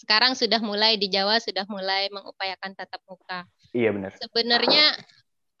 [0.00, 3.44] sekarang sudah mulai di Jawa sudah mulai mengupayakan tatap muka.
[3.76, 4.16] Iya benar.
[4.16, 4.96] Sebenarnya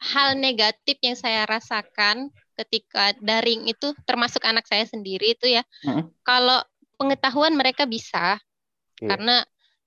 [0.00, 6.08] hal negatif yang saya rasakan ketika daring itu termasuk anak saya sendiri itu ya, Mm.
[6.24, 6.64] kalau
[6.96, 8.40] pengetahuan mereka bisa
[9.00, 9.08] Iya.
[9.12, 9.36] karena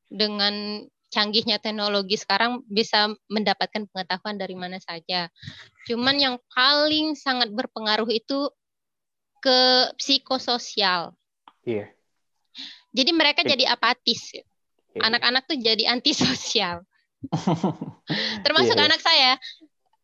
[0.09, 5.29] dengan canggihnya teknologi sekarang bisa mendapatkan pengetahuan dari mana saja.
[5.85, 8.49] Cuman yang paling sangat berpengaruh itu
[9.41, 11.13] ke psikososial.
[11.65, 11.89] Iya.
[12.93, 13.49] Jadi mereka Oke.
[13.49, 14.37] jadi apatis.
[14.93, 16.85] Anak-anak tuh jadi antisosial.
[18.45, 18.87] Termasuk Iya, iya.
[18.87, 19.31] anak saya.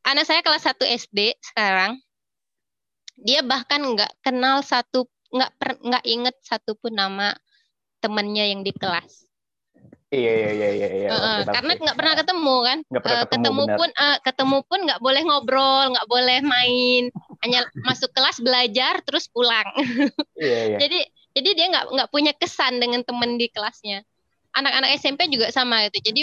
[0.02, 2.02] Anak saya kelas 1 SD sekarang.
[3.20, 5.52] Dia bahkan nggak kenal satu nggak
[5.86, 7.38] nggak inget satupun nama
[8.02, 9.30] temannya yang di kelas.
[10.10, 10.88] Iya iya iya iya.
[10.90, 11.10] iya.
[11.14, 12.78] Oke, karena nggak pernah ketemu kan.
[12.90, 17.04] nggak pernah Eh, ketemu, ketemu pun eh, ketemu pun nggak boleh ngobrol, nggak boleh main.
[17.46, 19.64] hanya masuk kelas belajar terus pulang.
[20.34, 20.78] Iya, iya.
[20.82, 21.00] jadi
[21.34, 24.02] jadi dia nggak nggak punya kesan dengan teman di kelasnya.
[24.54, 26.02] Anak-anak SMP juga sama itu.
[26.02, 26.22] Jadi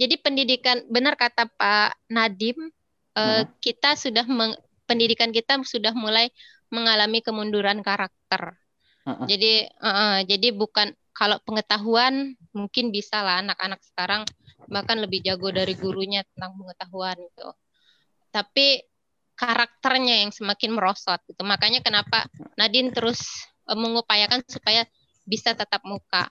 [0.00, 2.56] jadi pendidikan benar kata Pak Nadim
[3.16, 3.44] eh, Hmm.
[3.60, 4.56] kita sudah meng-
[4.88, 6.32] pendidikan kita sudah mulai
[6.72, 8.56] mengalami kemunduran karakter.
[9.04, 9.26] Mm-mm.
[9.28, 14.22] Jadi eh, eh, jadi bukan kalau pengetahuan mungkin bisa lah anak-anak sekarang
[14.70, 17.48] bahkan lebih jago dari gurunya tentang pengetahuan gitu.
[18.30, 18.80] Tapi
[19.40, 21.40] karakternya yang semakin merosot gitu.
[21.48, 22.28] Makanya kenapa
[22.60, 23.24] Nadine terus
[23.64, 24.84] eh, mengupayakan supaya
[25.24, 26.28] bisa tatap muka.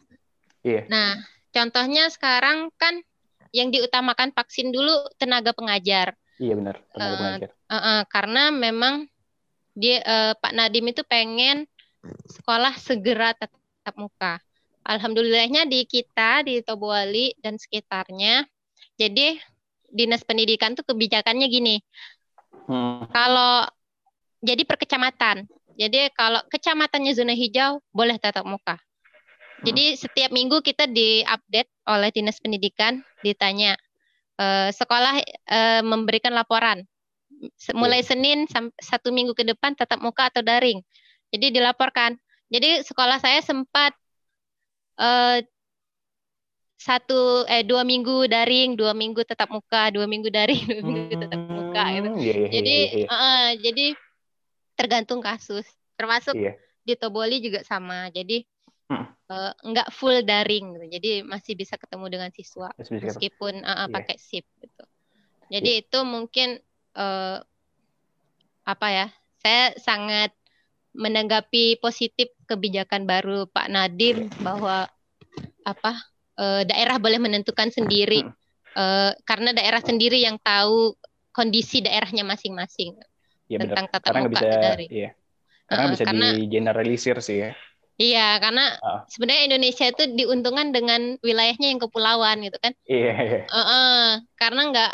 [0.62, 0.86] Iya.
[0.86, 1.17] Nah,
[1.50, 3.02] contohnya sekarang kan
[3.50, 6.13] yang diutamakan vaksin dulu tenaga pengajar.
[6.38, 6.76] Iya benar.
[6.93, 7.50] Tenaga pengajar.
[7.50, 9.10] Eh, eh, karena memang
[9.74, 11.65] dia eh, Pak Nadim itu pengen
[12.30, 14.38] sekolah segera tatap muka.
[14.86, 18.41] Alhamdulillahnya di kita di Tobuali dan sekitarnya,
[18.98, 19.38] jadi
[19.91, 21.78] dinas pendidikan tuh kebijakannya gini.
[22.69, 23.10] Hmm.
[23.10, 23.65] Kalau
[24.45, 28.77] jadi per kecamatan, jadi kalau kecamatannya zona hijau boleh tatap muka.
[29.65, 33.75] Jadi setiap minggu kita diupdate oleh dinas pendidikan, ditanya
[34.39, 36.86] eh, sekolah eh, memberikan laporan
[37.71, 40.84] mulai Senin sampai satu minggu ke depan tatap muka atau daring.
[41.32, 42.19] Jadi dilaporkan.
[42.51, 43.91] Jadi sekolah saya sempat
[44.99, 45.43] eh,
[46.79, 51.39] satu eh dua minggu daring, dua minggu tatap muka, dua minggu daring, dua minggu tatap
[51.39, 52.10] muka gitu.
[52.10, 53.08] Hmm, Iya, iya, Jadi iya, iya.
[53.10, 53.86] eh, jadi
[54.75, 55.65] tergantung kasus.
[55.99, 56.55] Termasuk Iya.
[56.84, 58.08] di Toboli juga sama.
[58.10, 58.43] Jadi
[58.89, 59.05] Hmm.
[59.62, 60.86] nggak full daring gitu.
[60.89, 63.93] Jadi masih bisa ketemu dengan siswa Masih meskipun eh, Iya.
[63.93, 64.84] pakai SIP gitu.
[65.49, 66.58] Jadi itu mungkin
[66.95, 67.38] eh,
[68.65, 69.08] apa ya?
[69.39, 70.34] Saya sangat
[70.97, 74.89] menanggapi positif kebijakan baru Pak Nadim bahwa
[75.62, 75.93] apa
[76.39, 78.38] eh, daerah boleh menentukan sendiri Hmm.
[79.27, 80.95] Karena daerah sendiri yang tahu
[81.39, 82.99] kondisi daerahnya masing-masing
[83.47, 83.67] Iya benar.
[83.71, 84.86] tentang tatap Karena muka bisa, dari.
[84.91, 85.10] iya.
[85.63, 87.52] Karena Uh-uh, bisa karena- di generalisir sih ya.
[87.95, 89.04] Iya, karena Ah.
[89.08, 92.71] sebenarnya Indonesia itu diuntungkan dengan wilayahnya yang kepulauan gitu kan.
[92.88, 93.41] Iya, iya.
[93.47, 94.04] Heeh,
[94.36, 94.93] karena nggak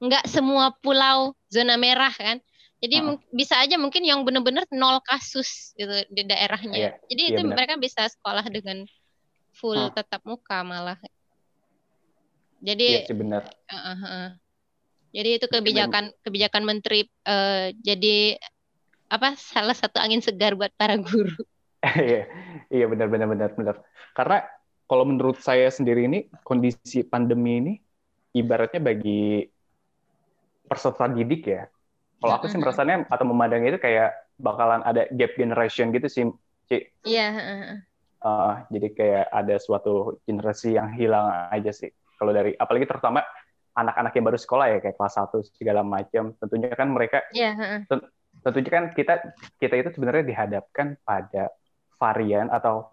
[0.00, 2.38] nggak semua pulau zona merah kan.
[2.80, 6.76] Jadi mung- bisa aja mungkin yang benar-benar nol kasus gitu di daerahnya.
[6.76, 7.54] Iya, Jadi iya itu benar.
[7.58, 8.86] mereka bisa sekolah dengan
[9.52, 9.92] full Ah.
[9.92, 10.96] tatap muka malah.
[11.02, 11.12] Iya
[12.62, 13.42] Jadi sih benar.
[13.68, 14.28] heeh, heeh.
[15.10, 18.38] Jadi itu kebijakan kebijakan menteri eh, jadi
[19.10, 21.34] apa salah satu angin segar buat para guru.
[21.80, 22.28] Iya,
[22.68, 23.76] iya benar benar benar benar.
[24.12, 24.44] Karena
[24.84, 27.72] kalau menurut saya sendiri ini kondisi pandemi ini
[28.36, 29.48] ibaratnya bagi
[30.68, 31.72] peserta didik ya.
[32.20, 36.24] Kalau aku sih merasanya atau memandangnya itu kayak bakalan ada gap generation gitu sih.
[36.68, 36.84] Ci.
[37.08, 37.78] Iya, heeh, heeh.
[38.20, 41.88] Uh, jadi kayak ada suatu generasi yang hilang aja sih.
[42.20, 43.24] Kalau dari apalagi terutama
[43.76, 46.34] anak-anak yang baru sekolah ya kayak kelas 1 segala macam.
[46.36, 47.80] Tentunya kan mereka Iya, heeh.
[48.40, 49.14] tentunya kan kita
[49.58, 51.52] kita itu sebenarnya dihadapkan pada
[52.00, 52.88] varian atau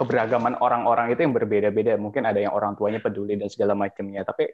[0.00, 1.96] keberagaman orang-orang itu yang berbeda-beda.
[2.00, 4.48] Mungkin ada yang orang tuanya peduli dan segala macamnya, tapi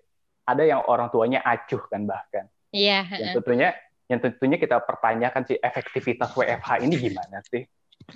[0.49, 2.49] ada yang orang tuanya acuh kan bahkan.
[2.73, 3.69] Iya, Yang tentunya
[4.09, 7.65] yang tentunya kita pertanyakan sih efektivitas WFH ini gimana sih?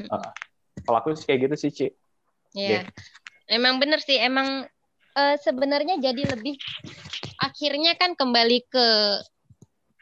[0.08, 0.32] Uh,
[0.88, 1.86] kalau aku sih kayak gitu sih, Ci.
[2.56, 2.88] Iya.
[3.48, 4.64] Emang bener sih, emang
[5.16, 6.56] eh, sebenarnya jadi lebih
[7.40, 8.86] akhirnya kan kembali ke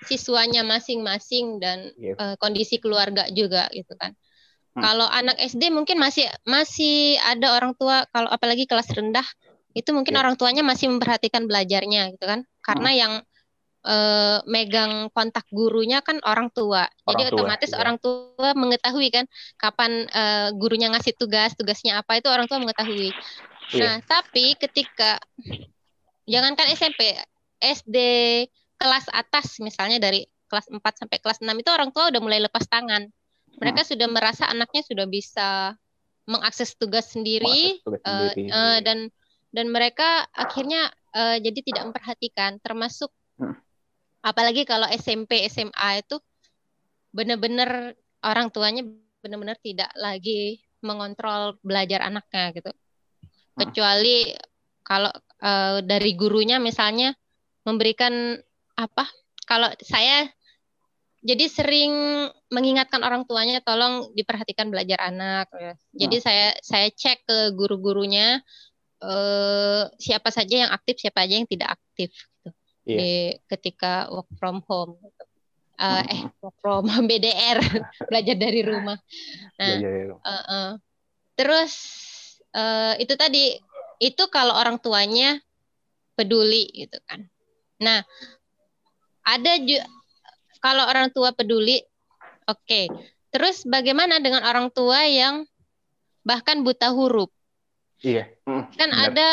[0.09, 4.17] siswanya masing-masing dan eh, kondisi keluarga juga gitu kan.
[4.71, 4.83] Hmm.
[4.87, 9.27] Kalau anak SD mungkin masih masih ada orang tua kalau apalagi kelas rendah
[9.75, 10.21] itu mungkin Iya.
[10.27, 12.47] orang tuanya masih memperhatikan belajarnya gitu kan.
[12.63, 13.13] Karena yang
[13.81, 16.85] eh, megang kontak gurunya kan orang tua.
[17.09, 17.79] Jadi Orang tua, otomatis iya.
[17.81, 19.25] orang tua mengetahui kan
[19.57, 23.11] kapan eh, gurunya ngasih tugas, tugasnya apa itu orang tua mengetahui.
[23.71, 23.83] Iya.
[23.83, 25.19] Nah, tapi ketika
[26.27, 27.15] jangankan SMP,
[27.61, 27.97] SD
[28.81, 32.67] kelas atas misalnya dari kelas 4 sampai kelas 6 itu orang tua udah mulai lepas
[32.67, 33.07] tangan.
[33.61, 35.75] Mereka sudah merasa anaknya sudah bisa
[36.27, 38.43] mengakses tugas sendiri Mengakses tugas eh, sendiri.
[38.51, 38.99] eh, dan
[39.51, 43.11] dan mereka akhirnya eh, jadi tidak memperhatikan termasuk
[43.41, 43.57] Hmm.
[44.21, 46.21] apalagi kalau SMP SMA itu
[47.09, 48.85] benar-benar orang tuanya
[49.25, 52.69] benar-benar tidak lagi mengontrol belajar anaknya gitu
[53.57, 54.31] kecuali
[54.85, 55.11] kalau
[55.43, 57.15] eh, dari gurunya misalnya
[57.67, 58.39] memberikan
[58.79, 59.05] apa
[59.45, 60.27] kalau saya
[61.21, 61.93] jadi sering
[62.49, 65.75] mengingatkan orang tuanya tolong diperhatikan belajar anak ya.
[65.93, 68.41] jadi saya saya cek ke guru-gurunya
[69.05, 72.51] eh, siapa saja yang aktif siapa aja yang tidak aktif gitu
[72.89, 72.97] Iya.
[72.97, 73.13] di
[73.47, 75.25] ketika work from home gitu.
[75.81, 77.61] Eh, eh work from BDR
[78.09, 78.99] belajar dari rumah
[79.57, 80.17] nah Iya, iya, iya.
[80.17, 80.69] Uh, uh.
[81.37, 81.73] Terus
[82.55, 83.59] uh, itu tadi
[84.01, 85.39] itu kalau orang tuanya
[86.17, 87.29] peduli gitu kan.
[87.81, 88.05] Nah
[89.25, 89.87] ada ju-
[90.61, 91.81] kalau orang tua peduli,
[92.45, 92.83] oke.
[93.33, 95.49] Terus bagaimana dengan orang tua yang
[96.27, 97.33] bahkan buta huruf?
[98.05, 98.29] Iya.
[98.77, 99.13] Kan benar.
[99.13, 99.29] ada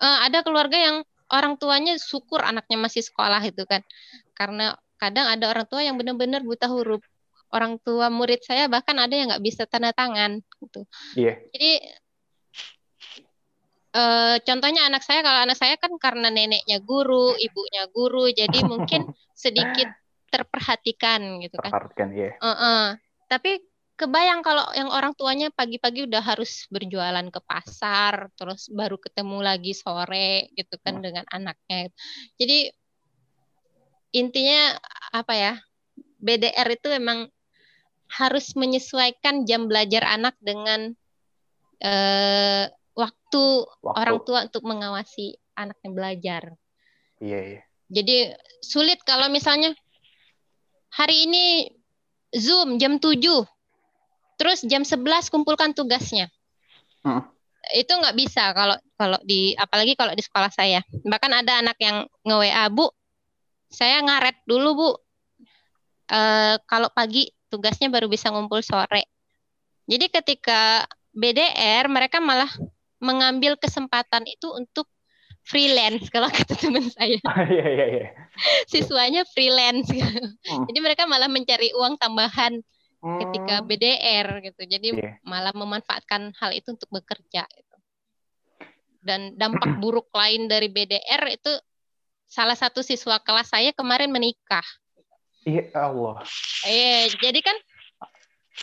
[0.00, 0.96] eh, ada keluarga yang
[1.28, 3.80] orang tuanya syukur anaknya masih sekolah itu kan.
[4.36, 7.00] Karena kadang ada orang tua yang benar-benar buta huruf.
[7.48, 10.84] Orang tua murid saya bahkan ada yang nggak bisa tanda tangan gitu.
[11.16, 11.40] Iya.
[11.48, 11.70] Jadi
[13.98, 19.10] eh, contohnya anak saya kalau anak saya kan karena neneknya guru, ibunya guru, jadi mungkin
[19.34, 19.90] sedikit
[20.30, 21.72] terperhatikan gitu kan.
[21.72, 22.36] Terpartikan, iya.
[22.38, 22.84] Heeh.
[23.28, 23.60] Tapi
[23.98, 29.74] kebayang kalau yang orang tuanya pagi-pagi udah harus berjualan ke pasar, terus baru ketemu lagi
[29.74, 31.04] sore gitu kan Hmm.
[31.04, 31.90] dengan anaknya.
[32.38, 32.70] Jadi
[34.14, 34.78] intinya
[35.12, 35.54] apa ya?
[36.18, 37.30] BDR itu memang
[38.08, 40.94] harus menyesuaikan jam belajar anak dengan
[41.78, 42.66] eh,
[43.28, 43.44] waktu
[43.84, 43.98] Waktu.
[44.00, 46.42] orang tua untuk mengawasi anaknya belajar.
[47.20, 47.62] Iya, iya.
[47.92, 48.16] Jadi
[48.64, 49.76] sulit kalau misalnya
[50.88, 51.68] hari ini
[52.32, 53.20] Zoom jam 7.
[54.40, 56.32] Terus jam 11 kumpulkan tugasnya.
[57.04, 57.26] Hmm.
[57.76, 60.80] Itu nggak bisa kalau kalau di apalagi kalau di sekolah saya.
[60.88, 62.88] Bahkan ada anak yang nge-WA, "Bu,
[63.68, 64.90] saya ngaret dulu, Bu.
[66.08, 69.04] Eh, kalau pagi tugasnya baru bisa ngumpul sore."
[69.88, 72.48] Jadi ketika BDR mereka malah
[72.98, 74.86] mengambil kesempatan itu untuk
[75.42, 77.18] freelance kalau kata teman saya
[77.48, 78.06] Iya, iya, iya.
[78.66, 79.88] siswanya freelance
[80.48, 80.64] Hmm.
[80.64, 82.58] jadi mereka malah mencari uang tambahan
[82.98, 83.66] ketika Hmm.
[83.66, 85.10] BDR gitu jadi Iya.
[85.22, 87.76] malah memanfaatkan hal itu untuk bekerja gitu.
[89.00, 91.52] dan dampak buruk lain dari BDR itu
[92.24, 94.64] salah satu siswa kelas saya kemarin menikah
[95.42, 96.20] Iya, Allah.
[96.64, 97.56] eh jadi kan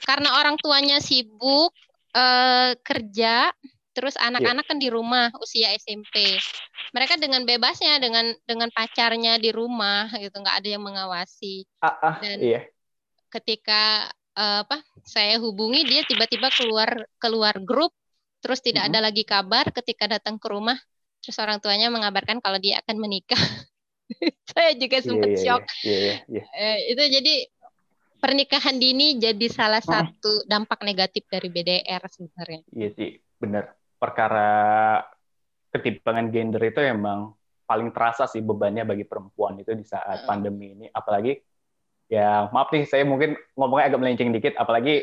[0.03, 1.71] karena orang tuanya sibuk
[2.11, 3.49] eh, kerja
[3.95, 6.35] terus anak-anak kan di rumah usia SMP
[6.91, 12.15] mereka dengan bebasnya dengan dengan pacarnya di rumah gitu nggak ada yang mengawasi Ah, ah,
[12.19, 12.61] Dan- iya.
[13.31, 17.95] ketika eh, apa saya hubungi dia tiba-tiba keluar keluar grup
[18.43, 18.89] terus tidak Mhm.
[18.91, 20.75] ada lagi kabar ketika datang ke rumah
[21.23, 23.39] terus orang tuanya mengabarkan kalau dia akan menikah
[24.51, 26.43] saya juga Iya, sempat iya, shock Iya, iya, iya.
[26.51, 27.35] Eh, itu jadi
[28.15, 29.87] pernikahan dini jadi salah Mhm.
[29.87, 33.71] satu dampak negatif dari BDR sebenarnya Iya sih, benar.
[33.95, 35.01] Perkara
[35.71, 37.35] ketimpangan gender itu emang
[37.65, 40.27] paling terasa sih bebannya bagi perempuan itu di saat Mm.
[40.29, 40.85] pandemi ini.
[40.91, 41.35] Apalagi
[42.05, 44.53] ya maaf nih saya mungkin ngomongnya agak melenceng dikit.
[44.55, 45.01] Apalagi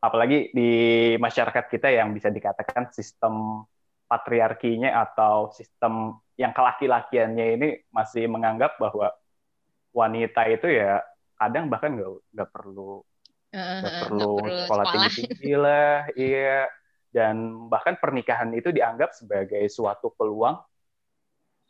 [0.00, 0.70] apalagi di
[1.16, 3.64] masyarakat kita yang bisa dikatakan sistem
[4.04, 9.14] patriarkinya atau sistem yang kelaki-lakiannya ini masih menganggap bahwa
[9.94, 11.00] wanita itu ya
[11.38, 13.00] kadang bahkan nggak nggak perlu
[13.54, 16.66] nggak nggak perlu perlu sekolah tinggi tinggi lah iya
[17.14, 20.58] dan bahkan pernikahan itu dianggap sebagai suatu peluang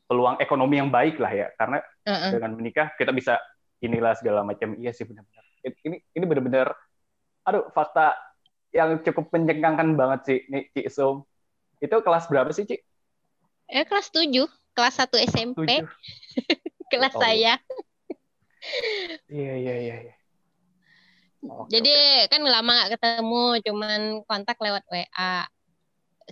[0.09, 2.31] peluang ekonomi yang baik lah ya karena Eh, eh.
[2.37, 3.37] dengan menikah kita bisa
[3.81, 5.45] inilah segala macam iya sih benar-benar
[5.85, 6.69] ini ini benar-benar
[7.45, 8.17] aduh fakta
[8.73, 11.25] yang cukup mencengangkan banget sih nih Ci Sum
[11.81, 12.77] itu kelas berapa sih Ci?
[13.69, 15.89] Eh, kelas 7 kelas 1 SMP Tujuh.
[16.93, 17.61] kelas Oh, saya
[19.29, 20.15] Iya iya iya.
[21.45, 22.31] Oke, Jadi oke.
[22.33, 25.45] kan lama nggak ketemu, cuman kontak lewat WA.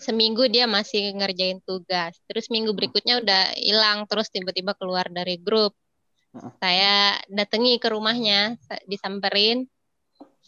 [0.00, 5.76] Seminggu dia masih ngerjain tugas, terus minggu berikutnya udah hilang, terus tiba-tiba keluar dari grup.
[6.32, 6.52] Heeh.
[6.64, 9.68] Saya datangi ke rumahnya, sa- disamperin.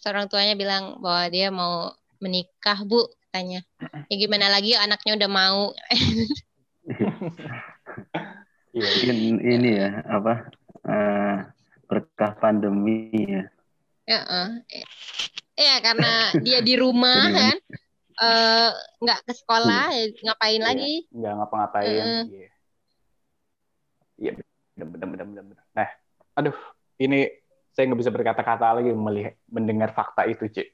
[0.00, 1.92] Seorang tuanya bilang bahwa dia mau
[2.24, 3.60] menikah, Bu, katanya.
[4.08, 5.62] Ya gimana lagi anaknya udah mau.
[8.74, 8.90] Iya.
[8.90, 10.50] Mungkin ini ya apa
[10.82, 11.36] eh,
[11.86, 13.46] berkah pandemi ya.
[14.04, 14.84] Ya, eh.
[15.54, 16.12] Ya, karena
[16.44, 17.56] dia di rumah kan,
[18.20, 20.66] eh, nggak ke sekolah, ya ngapain Iya.
[20.68, 20.94] lagi?
[21.08, 22.06] nggak ngapa-ngapain.
[22.28, 22.48] Iya.
[24.14, 24.32] Iya,
[24.76, 25.44] benar benar benar benar.
[25.48, 25.64] benar.
[25.74, 25.88] Nah,
[26.36, 26.56] aduh,
[27.00, 27.26] ini
[27.74, 30.68] saya nggak bisa berkata-kata lagi melihat mendengar fakta itu, Cik.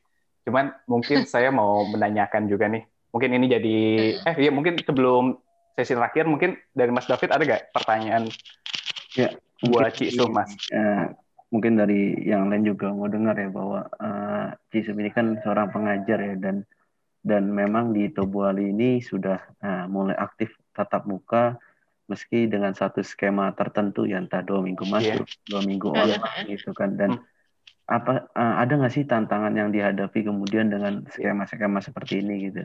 [0.44, 2.84] Cuman mungkin saya mau menanyakan juga nih.
[3.10, 3.78] Mungkin ini jadi
[4.22, 5.34] eh iya mungkin sebelum
[5.74, 8.26] sesi terakhir mungkin dari Mas David ada nggak pertanyaan
[9.18, 9.34] Ya,
[9.66, 10.54] buat Cik Sum, Mas?
[11.50, 16.18] Mungkin dari yang lain juga mau dengar ya bahwa eh, Cisum ini kan seorang pengajar
[16.22, 16.62] ya dan
[17.20, 21.58] dan memang di Tobuali ini sudah eh, mulai aktif tatap muka
[22.06, 26.18] meski dengan satu skema tertentu yang entah dua minggu masuk, dua minggu Iya.
[26.18, 27.26] online gitu kan dan Hmm.
[27.90, 32.62] apa eh, ada nggak sih tantangan yang dihadapi kemudian dengan skema-skema seperti ini gitu?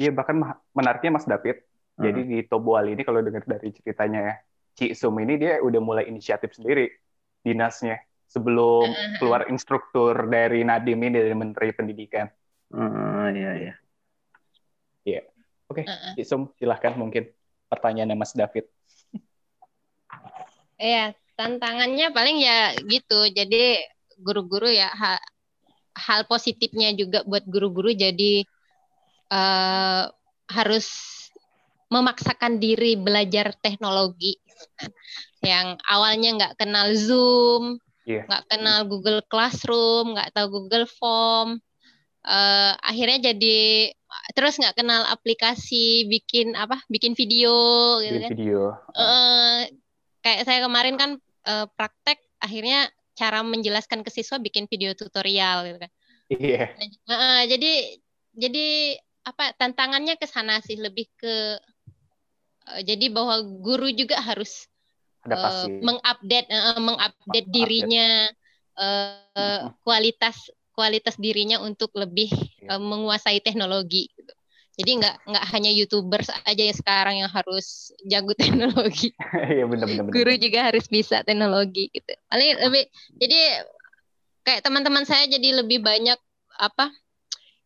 [0.00, 1.60] Iya, bahkan ma- menariknya Mas David.
[2.00, 4.34] Jadi di Tobual ini kalau dengar dari ceritanya ya,
[4.80, 6.88] Cik Sum ini dia udah mulai inisiatif sendiri
[7.40, 12.26] dinasnya sebelum keluar instruktur dari Nadiem ini dari Menteri Pendidikan.
[12.70, 13.74] Eh, iya iya.
[15.70, 16.18] Oke, Heeh.
[16.18, 17.30] Cik Sum silahkan mungkin
[17.70, 18.66] pertanyaannya Mas David.
[20.74, 23.30] Iya, tantangannya paling ya gitu.
[23.30, 23.78] Jadi
[24.18, 25.14] guru-guru ya ha,
[25.94, 28.42] hal positifnya juga buat guru-guru jadi
[29.30, 30.10] uh,
[30.50, 30.90] harus
[31.86, 34.42] memaksakan diri belajar teknologi
[35.40, 38.24] yang awalnya nggak kenal Zoom, Iya.
[38.26, 41.60] nggak kenal Google Classroom, nggak tahu Google Form,
[42.24, 43.92] uh, akhirnya jadi
[44.34, 47.54] terus nggak kenal aplikasi bikin apa, bikin video
[48.02, 48.30] gitu Bikin kan.
[48.34, 48.62] video.
[48.98, 49.60] Eh,
[50.20, 51.10] kayak saya kemarin kan
[51.46, 55.90] eh, praktek akhirnya cara menjelaskan ke siswa bikin video tutorial gitu kan.
[56.30, 56.64] Iya.
[57.06, 57.72] Eh, jadi
[58.34, 58.66] jadi
[59.26, 61.58] apa tantangannya ke sana sih lebih ke
[62.74, 64.69] eh, jadi bahwa guru juga harus
[65.20, 65.84] Adaptasi.
[65.84, 67.52] mengupdate eh, mengupdate Update.
[67.52, 68.06] dirinya
[68.80, 69.76] Mhm.
[69.84, 70.36] kualitas
[70.72, 72.76] kualitas dirinya untuk lebih Iya.
[72.76, 74.32] eh, menguasai teknologi gitu.
[74.80, 80.08] Jadi nggak nggak hanya youtubers aja ya sekarang yang harus jago teknologi Iya benar-benar.
[80.08, 82.16] guru juga harus bisa teknologi gitu.
[82.32, 82.88] Paling lebih
[83.20, 83.60] jadi
[84.40, 86.16] kayak teman-teman saya jadi lebih banyak
[86.56, 86.88] apa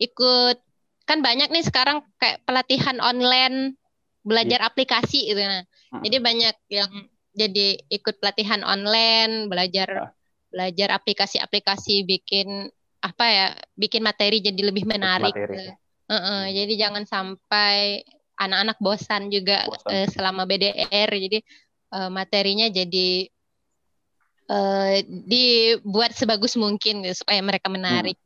[0.03, 0.59] ikut
[1.07, 3.79] kan banyak nih sekarang kayak pelatihan online
[4.27, 5.63] belajar aplikasi gitu nah.
[6.03, 6.91] Jadi banyak yang
[7.35, 10.15] jadi ikut pelatihan online, belajar
[10.55, 12.71] belajar aplikasi-aplikasi bikin
[13.03, 15.35] apa ya, bikin materi jadi lebih menarik.
[15.35, 15.59] materi.
[15.59, 15.71] gitu.
[16.05, 18.05] Heeh, jadi jangan sampai
[18.39, 19.91] anak-anak bosan juga Bosan.
[19.93, 21.11] eh, selama BDR.
[21.11, 21.39] Jadi
[21.91, 23.11] eh, materinya jadi
[24.49, 28.17] eh, dibuat sebagus mungkin gitu, supaya mereka menarik.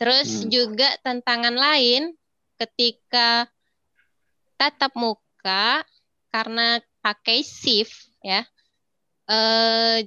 [0.00, 0.48] Terus Hmm.
[0.48, 2.16] juga tantangan lain
[2.56, 3.44] ketika
[4.56, 5.84] tatap muka
[6.32, 8.44] karena pakai shift ya.
[9.28, 9.98] Eh,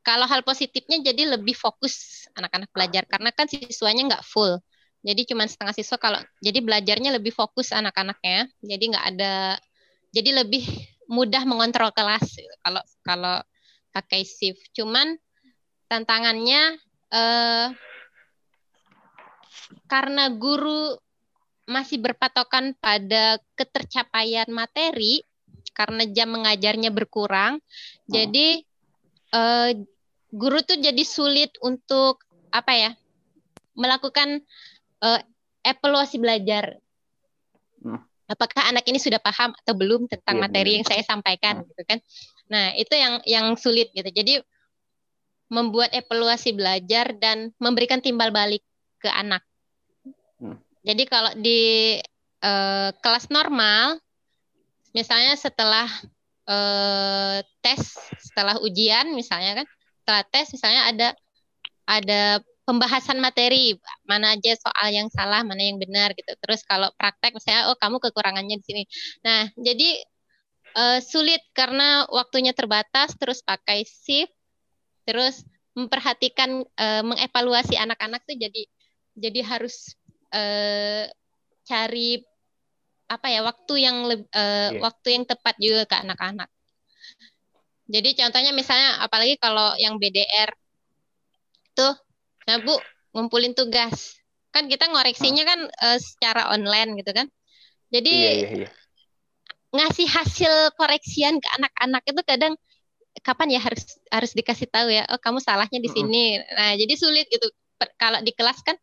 [0.00, 4.58] kalau hal positifnya jadi lebih fokus anak-anak belajar karena kan siswanya nggak full.
[5.00, 8.48] Jadi cuma setengah siswa kalau jadi belajarnya lebih fokus anak-anaknya.
[8.64, 9.56] Jadi nggak ada
[10.10, 10.66] jadi lebih
[11.10, 13.36] mudah mengontrol kelas kalau kalau
[13.92, 14.60] pakai shift.
[14.72, 15.16] Cuman
[15.90, 16.78] tantangannya
[17.12, 17.66] eh,
[19.90, 20.94] karena guru
[21.70, 25.22] masih berpatokan pada ketercapaian materi
[25.70, 27.62] karena jam mengajarnya berkurang,
[28.10, 28.66] jadi
[29.30, 29.70] eh,
[30.34, 32.90] guru tuh jadi sulit untuk apa ya
[33.78, 34.42] melakukan
[35.00, 35.20] eh,
[35.62, 36.74] evaluasi belajar.
[37.80, 38.02] Hmm.
[38.30, 40.76] Apakah anak ini sudah paham atau belum tentang Iya, materi benar.
[40.78, 41.66] yang saya sampaikan, Hmm.
[41.70, 41.98] gitu kan?
[42.50, 44.06] Nah itu yang yang sulit gitu.
[44.10, 44.42] Jadi
[45.50, 48.62] membuat evaluasi belajar dan memberikan timbal balik
[49.02, 49.42] ke anak.
[50.80, 52.00] Jadi kalau di
[52.40, 54.00] eh, kelas normal,
[54.96, 55.88] misalnya setelah
[56.48, 57.82] eh, tes,
[58.20, 59.66] setelah ujian misalnya kan,
[60.02, 61.08] setelah tes misalnya ada
[61.90, 62.22] ada
[62.64, 63.74] pembahasan materi
[64.06, 66.32] mana aja soal yang salah, mana yang benar gitu.
[66.38, 68.82] Terus kalau praktek misalnya, oh kamu kekurangannya di sini.
[69.26, 69.90] Nah jadi
[70.78, 74.32] eh, sulit karena waktunya terbatas, terus pakai shift,
[75.04, 78.62] terus memperhatikan eh, mengevaluasi anak-anak tuh jadi
[79.18, 79.98] jadi harus
[80.34, 81.04] eh,
[81.66, 82.18] cari
[83.10, 84.80] apa ya waktu yang leb- eh, Iya.
[84.82, 86.48] waktu yang tepat juga ke anak-anak.
[87.90, 90.50] Jadi contohnya misalnya apalagi kalau yang BDR
[91.74, 91.94] tuh,
[92.46, 92.78] nah Bu
[93.10, 94.14] ngumpulin tugas,
[94.54, 97.26] kan kita ngoreksinya kan eh, secara online gitu kan.
[97.90, 98.68] Jadi Iya iya iya.
[99.74, 102.54] ngasih hasil koreksian ke anak-anak itu kadang
[103.26, 107.26] kapan ya harus harus dikasih tahu ya oh kamu salahnya di sini nah jadi sulit
[107.26, 107.46] gitu
[107.78, 108.78] Per- kalau di kelas kan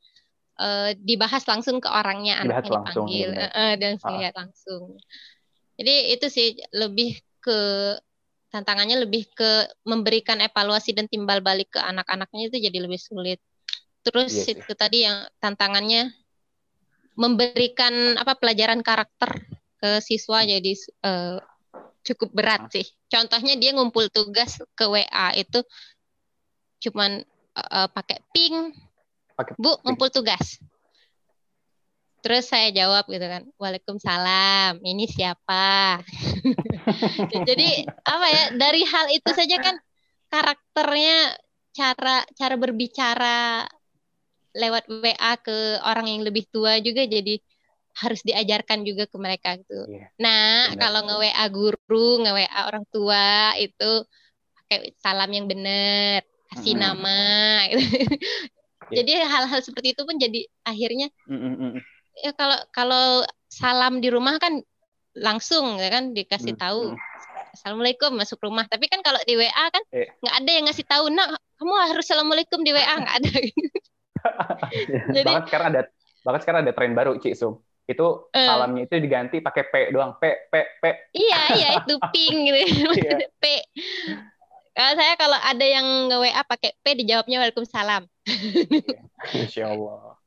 [0.58, 4.12] eh, dibahas langsung ke orangnya Dibahas anaknya langsung, dipanggil iya eh, dan Ah.
[4.18, 4.84] lihat langsung
[5.78, 7.60] jadi itu sih lebih ke
[8.49, 13.39] tantangannya lebih ke memberikan evaluasi dan timbal balik ke anak-anaknya itu jadi lebih sulit
[14.01, 14.55] terus Iya sih.
[14.58, 16.10] itu tadi yang tantangannya
[17.18, 19.41] memberikan apa pelajaran karakter
[19.78, 21.38] ke siswa jadi eh,
[22.08, 22.88] cukup berat sih.
[23.12, 25.60] Contohnya dia ngumpul tugas ke WA itu
[26.88, 27.26] cuman
[27.58, 28.72] eh, pakai ping,
[29.38, 30.58] Pakai Bu ngumpul tugas.
[32.26, 36.02] Terus saya jawab gitu kan, Waalaikumsalam, ini siapa?
[37.48, 39.78] Jadi apa ya, dari hal itu saja kan
[40.28, 41.38] karakternya
[41.72, 43.70] cara cara berbicara
[44.58, 47.38] lewat WA ke orang yang lebih tua juga jadi
[48.02, 49.86] harus diajarkan juga ke mereka gitu.
[49.86, 50.82] Iya, Nah, benar.
[50.82, 53.92] kalau nge-WA guru, nge-WA orang tua itu
[54.58, 56.82] pakai salam yang benar, kasih Mm-mm.
[56.82, 57.22] nama
[57.70, 57.86] gitu.
[58.88, 59.04] Iya.
[59.04, 61.82] Jadi hal-hal seperti itu pun jadi akhirnya Mm, mm, mm.
[62.24, 63.06] ya kalau kalau
[63.48, 64.64] salam di rumah kan
[65.18, 66.98] langsung ya kan dikasih Hmm, tahu hmm.
[67.58, 70.06] assalamualaikum masuk rumah tapi kan kalau di WA kan Eh.
[70.22, 71.28] nggak ada yang ngasih tahu nak
[71.58, 73.64] kamu harus assalamualaikum di WA nggak ada Iya.
[75.14, 75.82] jadi bahkan sekarang ada
[76.22, 77.54] bahkan sekarang ada tren baru Cik Sum
[77.88, 78.44] itu Eh.
[78.46, 80.20] salamnya itu diganti pakai P doang.
[80.20, 80.84] P, P, P.
[81.16, 82.60] Iya, iya itu ping gitu.
[83.00, 83.32] Iya.
[83.40, 83.44] P.
[84.78, 88.06] Kalau saya kalau ada yang nge WA pakai P dijawabnya Waalaikumsalam.
[89.34, 90.22] Insya Allah.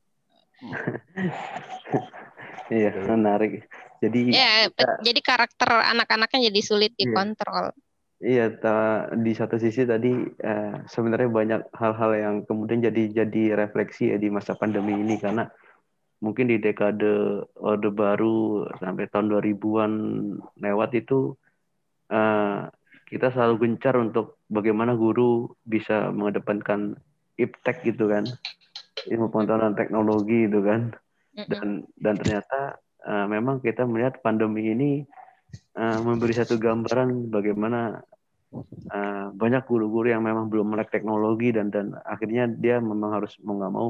[2.67, 3.63] Iya, menarik.
[4.03, 7.07] Jadi Ya, pe- jadi karakter anak-anaknya jadi sulit Iya.
[7.07, 7.71] dikontrol.
[8.19, 14.11] Iya, ta- di satu sisi tadi eh, sebenarnya banyak hal-hal yang kemudian jadi jadi refleksi
[14.11, 15.47] ya di masa pandemi ini karena
[16.19, 19.91] mungkin di dekade Orde Baru sampai tahun 2000-an
[20.59, 21.33] lewat itu
[22.11, 22.67] eh,
[23.11, 26.95] kita selalu gencar untuk bagaimana guru bisa mengedepankan
[27.35, 28.39] iptek gitu kan,
[29.11, 30.95] ilmu pengetahuan teknologi itu kan.
[31.43, 35.03] Dan dan ternyata eh, memang kita melihat pandemi ini
[35.75, 37.99] eh, memberi satu gambaran bagaimana
[38.87, 43.59] eh, banyak guru-guru yang memang belum melek teknologi dan dan akhirnya dia memang harus mau
[43.59, 43.89] nggak mau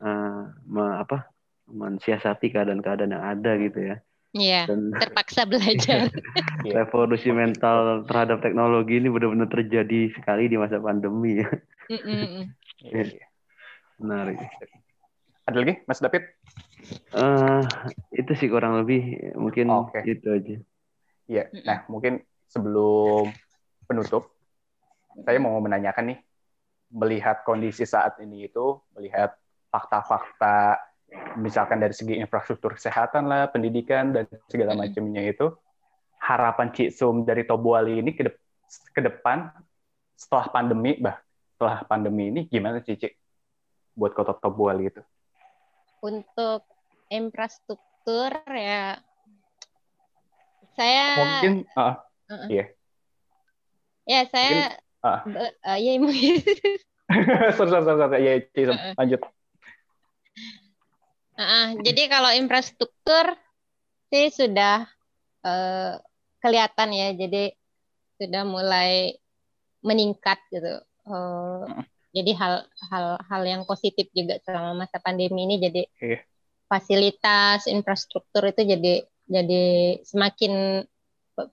[0.00, 1.28] eh, me- apa
[1.68, 3.96] mensiasati keadaan-keadaan yang ada gitu ya
[4.36, 6.08] Iya, dan terpaksa belajar.
[6.58, 6.84] Iya.
[6.84, 11.48] revolusi mental terhadap teknologi ini benar-benar terjadi sekali di masa pandemi ya.
[11.88, 13.26] Iya, iya.
[14.02, 14.42] menarik
[15.46, 16.28] Ada lagi, Mas David?
[17.14, 17.62] Eh,
[18.18, 20.02] itu sih kurang lebih mungkin Oke.
[20.04, 20.56] itu aja
[21.28, 21.44] Iya.
[21.62, 23.36] Nah, mungkin sebelum
[23.84, 24.32] penutup,
[25.22, 26.18] saya mau menanyakan nih,
[26.88, 29.36] melihat kondisi saat ini itu, melihat
[29.68, 30.80] fakta-fakta,
[31.38, 35.54] misalkan dari segi infrastruktur kesehatan lah, pendidikan dan segala macamnya itu,
[36.20, 38.42] harapan Cik Sum dari Tobuali ini ke, dep-
[38.92, 39.48] ke depan
[40.18, 41.22] setelah pandemi, bah,
[41.54, 43.12] setelah pandemi ini gimana sih Cik
[43.96, 45.02] buat kota Tobuali itu?
[46.02, 46.68] Untuk
[47.10, 49.00] infrastruktur ya
[50.78, 52.06] saya Mungkin, ah,
[54.06, 55.20] ya saya ah.
[55.26, 56.34] be- eh, ya mungkin
[57.56, 58.18] sorry, sorry, sorry.
[58.20, 58.94] Ya, Cik Sum, Heeh.
[58.98, 59.20] lanjut.
[61.38, 63.38] Heeh, jadi kalau infrastruktur
[64.10, 64.90] sih sudah
[65.46, 65.94] eh,
[66.42, 67.54] kelihatan ya, jadi
[68.18, 69.14] sudah mulai
[69.86, 70.82] meningkat gitu.
[70.82, 71.64] Eh,
[72.10, 72.32] jadi
[72.90, 76.18] hal-hal yang positif juga selama masa pandemi ini jadi Iya.
[76.66, 78.94] fasilitas infrastruktur itu jadi
[79.28, 79.64] jadi
[80.04, 80.82] semakin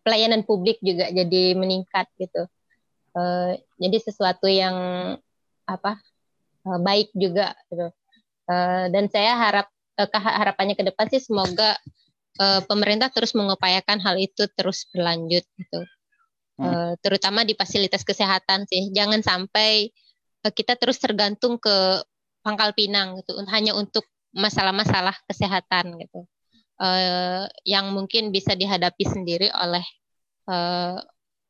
[0.01, 2.49] pelayanan publik juga jadi meningkat gitu.
[3.13, 4.75] Eh, jadi sesuatu yang
[5.69, 6.01] apa
[6.65, 7.93] eh, baik juga gitu.
[8.49, 9.67] Eh, dan saya harap
[9.97, 11.79] harapannya ke depan sih semoga
[12.39, 15.81] eh, pemerintah terus mengupayakan hal itu terus berlanjut gitu.
[16.55, 18.91] Eh, terutama di fasilitas kesehatan sih.
[18.95, 19.91] Jangan sampai
[20.43, 22.03] eh, kita terus tergantung ke
[22.45, 26.27] Pangkal Pinang gitu hanya untuk masalah-masalah kesehatan gitu.
[26.75, 29.83] Eh, yang mungkin bisa dihadapi sendiri oleh
[30.51, 30.97] eh,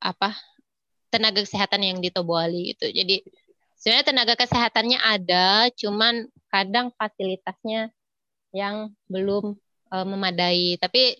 [0.02, 0.30] apa
[1.10, 2.92] tenaga kesehatan yang di Tobuali gitu.
[2.92, 3.26] Jadi
[3.80, 7.95] sebenarnya tenaga kesehatannya ada, cuman kadang fasilitasnya
[8.56, 9.60] yang belum
[9.92, 10.80] eh, memadai.
[10.80, 11.20] Tapi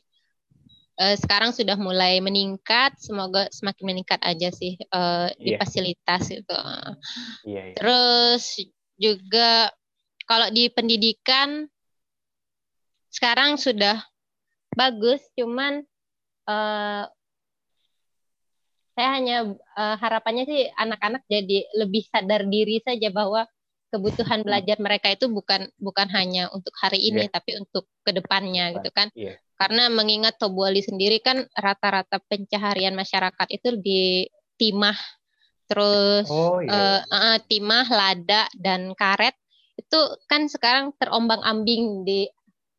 [0.96, 5.58] eh, sekarang sudah mulai meningkat, semoga semakin meningkat aja sih eh, di Iya.
[5.60, 6.60] fasilitas itu.
[7.44, 7.76] Iya, iya.
[7.76, 8.44] Terus
[8.96, 9.68] juga
[10.24, 11.68] kalau di pendidikan
[13.12, 14.00] sekarang sudah
[14.72, 15.84] bagus, cuman
[16.48, 17.04] eh,
[18.96, 23.44] saya hanya eh, harapannya sih anak-anak jadi lebih sadar diri saja bahwa
[23.94, 28.90] kebutuhan belajar mereka itu bukan bukan hanya untuk hari ini, tapi untuk ke depannya gitu
[28.92, 29.08] kan.
[29.16, 29.40] Iya.
[29.56, 34.28] Karena mengingat Tobuali sendiri kan rata-rata pencaharian masyarakat itu di
[34.60, 34.98] timah,
[35.70, 37.00] terus Oh iya.
[37.00, 39.36] eh, eh, timah, lada, dan karet
[39.76, 42.28] itu kan sekarang terombang-ambing di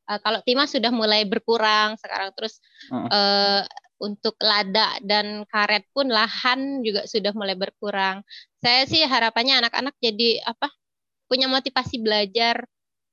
[0.09, 2.61] eh, kalau timah sudah mulai berkurang sekarang terus
[2.93, 3.09] Mm.
[3.09, 3.63] eh,
[3.97, 8.21] untuk lada dan karet pun lahan juga sudah mulai berkurang.
[8.61, 10.69] Saya sih harapannya anak-anak jadi apa
[11.27, 12.65] punya motivasi belajar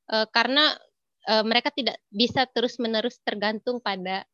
[0.09, 0.73] eh, karena
[1.27, 4.25] eh, mereka tidak bisa terus-menerus tergantung pada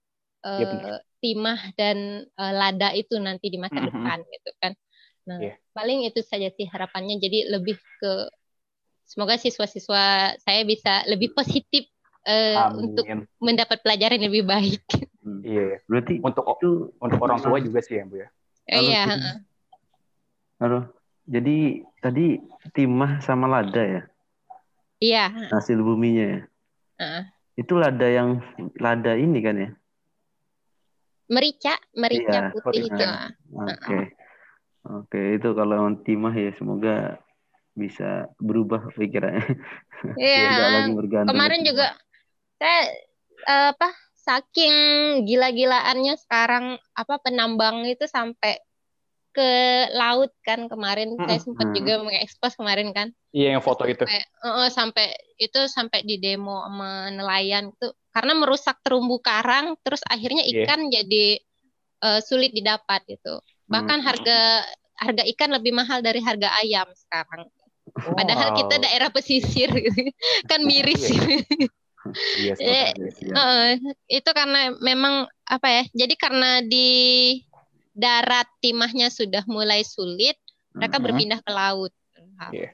[0.46, 1.04] eh, benar.
[1.20, 3.88] timah dan eh, lada itu nanti di masa Mhm.
[3.92, 4.72] depan gitu kan.
[5.28, 5.56] Nah, Iya.
[5.76, 7.20] paling itu saja sih harapannya.
[7.20, 8.14] Jadi lebih ke
[9.04, 11.88] semoga siswa-siswa saya bisa lebih positif
[12.28, 13.08] eh, untuk
[13.42, 14.84] mendapat pelajaran yang lebih baik.
[15.24, 15.42] Hmm.
[15.44, 15.78] Iya, iya.
[15.88, 18.28] Berarti Untuk itu untuk orang tua juga sih ya, Bu ya.
[18.70, 19.04] Halo, Iya,
[20.60, 20.99] Tim.
[21.30, 22.42] Jadi tadi
[22.74, 24.02] timah sama lada ya
[25.00, 26.42] iya, hasil buminya ya.
[27.00, 27.24] heeh.
[27.60, 28.42] Itu lada yang
[28.80, 29.70] lada ini kan ya?
[31.30, 33.06] merica, merica Iya, putih itu.
[33.06, 33.30] Nah.
[33.70, 34.00] Oke.
[34.90, 37.22] Oke, itu kalau timah ya semoga
[37.78, 39.46] bisa berubah pikirannya.
[40.18, 40.58] Iya.
[40.74, 41.38] Lagi bergantung.
[41.38, 41.94] Kemarin juga
[42.58, 42.82] saya
[43.46, 44.74] eh, apa saking
[45.28, 48.64] gila-gilaannya sekarang apa penambang itu sampai
[49.30, 49.52] ke
[49.94, 51.26] laut kan kemarin Mm-mm.
[51.26, 51.76] saya sempat Mm.
[51.78, 54.02] juga mengekspos kemarin kan Iya yang foto itu.
[54.04, 55.08] sampai, eh, sampai
[55.38, 60.66] itu sampai di demo sama nelayan itu karena merusak terumbu karang terus akhirnya Iya.
[60.66, 61.38] ikan jadi
[62.00, 64.08] eh, sulit didapat gitu bahkan Hmm.
[64.08, 64.40] harga
[64.98, 67.46] harga ikan lebih mahal dari harga ayam sekarang
[68.16, 68.84] padahal kita Wow.
[68.86, 70.00] daerah pesisir gitu.
[70.52, 71.20] kan miris sih.
[72.58, 73.34] Eh, Iya.
[73.36, 73.70] Eh,
[74.08, 76.88] itu karena memang apa ya jadi karena di
[77.92, 80.38] darat timahnya sudah mulai sulit
[80.72, 81.04] mereka Mhm.
[81.04, 81.94] berpindah ke laut
[82.50, 82.72] Iya.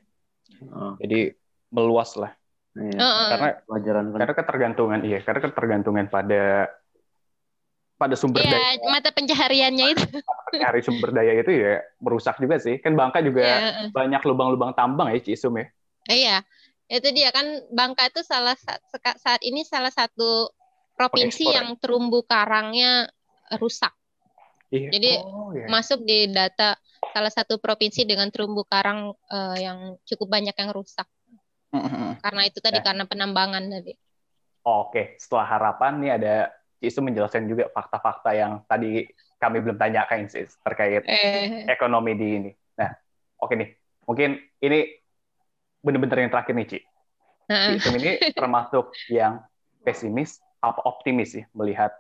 [0.70, 1.34] Oh, Jadi
[1.74, 2.32] meluas lah.
[2.78, 3.02] iya.
[3.02, 3.28] Heeh.
[3.34, 4.18] Karena Pelajaran kan.
[4.22, 6.70] karena ketergantungan iya, karena ketergantungan pada
[7.96, 10.06] pada sumber Iya, daya mata pencahariannya itu.
[10.62, 12.78] hari sumber daya itu ya merusak juga sih.
[12.78, 15.66] Kan Bangka juga Iya, banyak lubang-lubang tambang ya Cisum ya.
[16.08, 16.38] iya.
[16.86, 18.54] Itu dia kan Bangka itu salah
[19.18, 20.54] saat ini salah satu
[20.94, 21.64] provinsi ya?
[21.64, 23.10] yang terumbu karangnya
[23.58, 23.92] rusak.
[24.76, 24.90] Iya.
[24.92, 25.66] Jadi, oh, iya.
[25.72, 26.76] Masuk di data
[27.16, 31.08] salah satu provinsi dengan terumbu karang eh, yang cukup banyak yang rusak.
[31.72, 32.20] Mm-mm.
[32.20, 32.86] Karena itu tadi Nah.
[32.86, 33.96] karena penambangan tadi.
[34.66, 36.36] Oke, setelah harapan nih ada
[36.84, 39.08] Cisum menjelaskan juga fakta-fakta yang tadi
[39.40, 42.52] kami belum tanyakan sih terkait Eh, ekonomi di ini.
[42.78, 42.92] Nah,
[43.42, 43.74] oke nih,
[44.06, 44.94] mungkin ini
[45.82, 46.80] bener-bener yang terakhir nih, Ci.
[47.50, 47.70] heeh.
[47.80, 49.42] Cisum ini termasuk yang
[49.82, 51.94] pesimis apa optimis sih melihat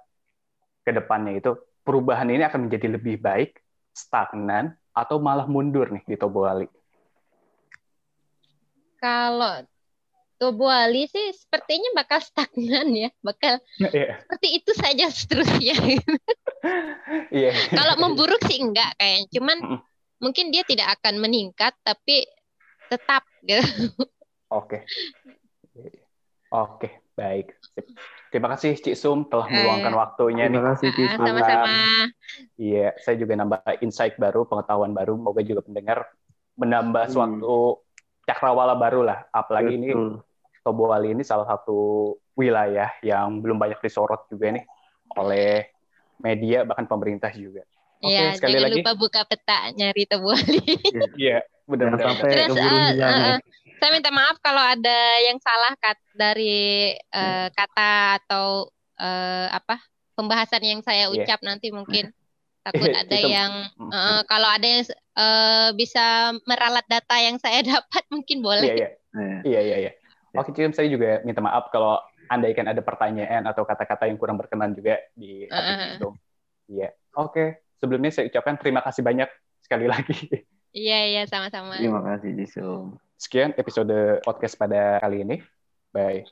[0.85, 3.61] ke depannya itu perubahan ini akan menjadi lebih baik,
[3.93, 6.65] stagnan, atau malah mundur nih di Tobo Ali.
[8.97, 9.61] Kalau
[10.41, 15.75] Tobo Ali sih sepertinya bakal stagnan ya, bakal Iya, seperti itu saja seterusnya.
[17.37, 17.51] iya.
[17.71, 19.79] Kalau memburuk sih enggak kayaknya, cuman Mm-mm.
[20.19, 22.25] mungkin dia tidak akan meningkat tapi
[22.89, 23.93] tetap gitu.
[24.49, 24.83] Oke.
[26.49, 27.51] Oke, baik.
[28.35, 30.59] Terima kasih Cik Sum telah meluangkan Eh, waktunya nih.
[30.59, 31.23] Terima kasih Ah, Cisum.
[31.23, 31.71] Sama-sama.
[32.59, 35.15] Iya, saya juga nambah insight baru, pengetahuan baru.
[35.15, 36.03] Moga juga pendengar
[36.59, 37.13] menambah Hmm.
[37.15, 37.79] suatu
[38.27, 39.23] cakrawala baru lah.
[39.31, 40.19] Apalagi ini Betul.
[40.67, 44.67] Tobo Ali ini salah satu wilayah yang belum banyak disorot juga nih
[45.15, 45.71] oleh
[46.19, 47.63] media bahkan pemerintah juga.
[48.03, 48.75] Oke, Iya, sekali jangan lagi.
[48.83, 50.59] lupa buka peta nyari Tobo Ali.
[51.15, 51.39] Iya,
[51.71, 52.19] benar-benar.
[52.19, 53.39] sampai Terus, keburu eh, hilang.
[53.75, 59.79] Saya minta maaf kalau ada yang salah kat dari eh, kata atau eh, apa
[60.15, 61.27] pembahasan yang saya Iya.
[61.27, 62.09] ucap nanti mungkin
[62.65, 63.51] takut ada Itu- yang
[63.91, 68.73] eh, kalau ada yang eh, bisa meralat data yang saya dapat mungkin boleh.
[68.73, 68.89] iya.
[69.15, 69.37] Iya.
[69.43, 69.91] Iya, iya, iya.
[70.35, 71.95] Oke, Cim, saya juga minta maaf kalau
[72.27, 75.47] andaikan ada pertanyaan atau kata-kata yang kurang berkenan juga di.
[75.47, 76.11] Cim.
[76.67, 76.91] Iya.
[77.15, 79.29] Oke, sebelumnya saya ucapkan terima kasih banyak
[79.63, 80.43] sekali lagi.
[80.75, 81.79] Iya iya sama-sama.
[81.79, 82.99] Terima kasih Cisum.
[83.15, 85.37] Sekian episode podcast pada kali ini.
[85.95, 86.27] Bye.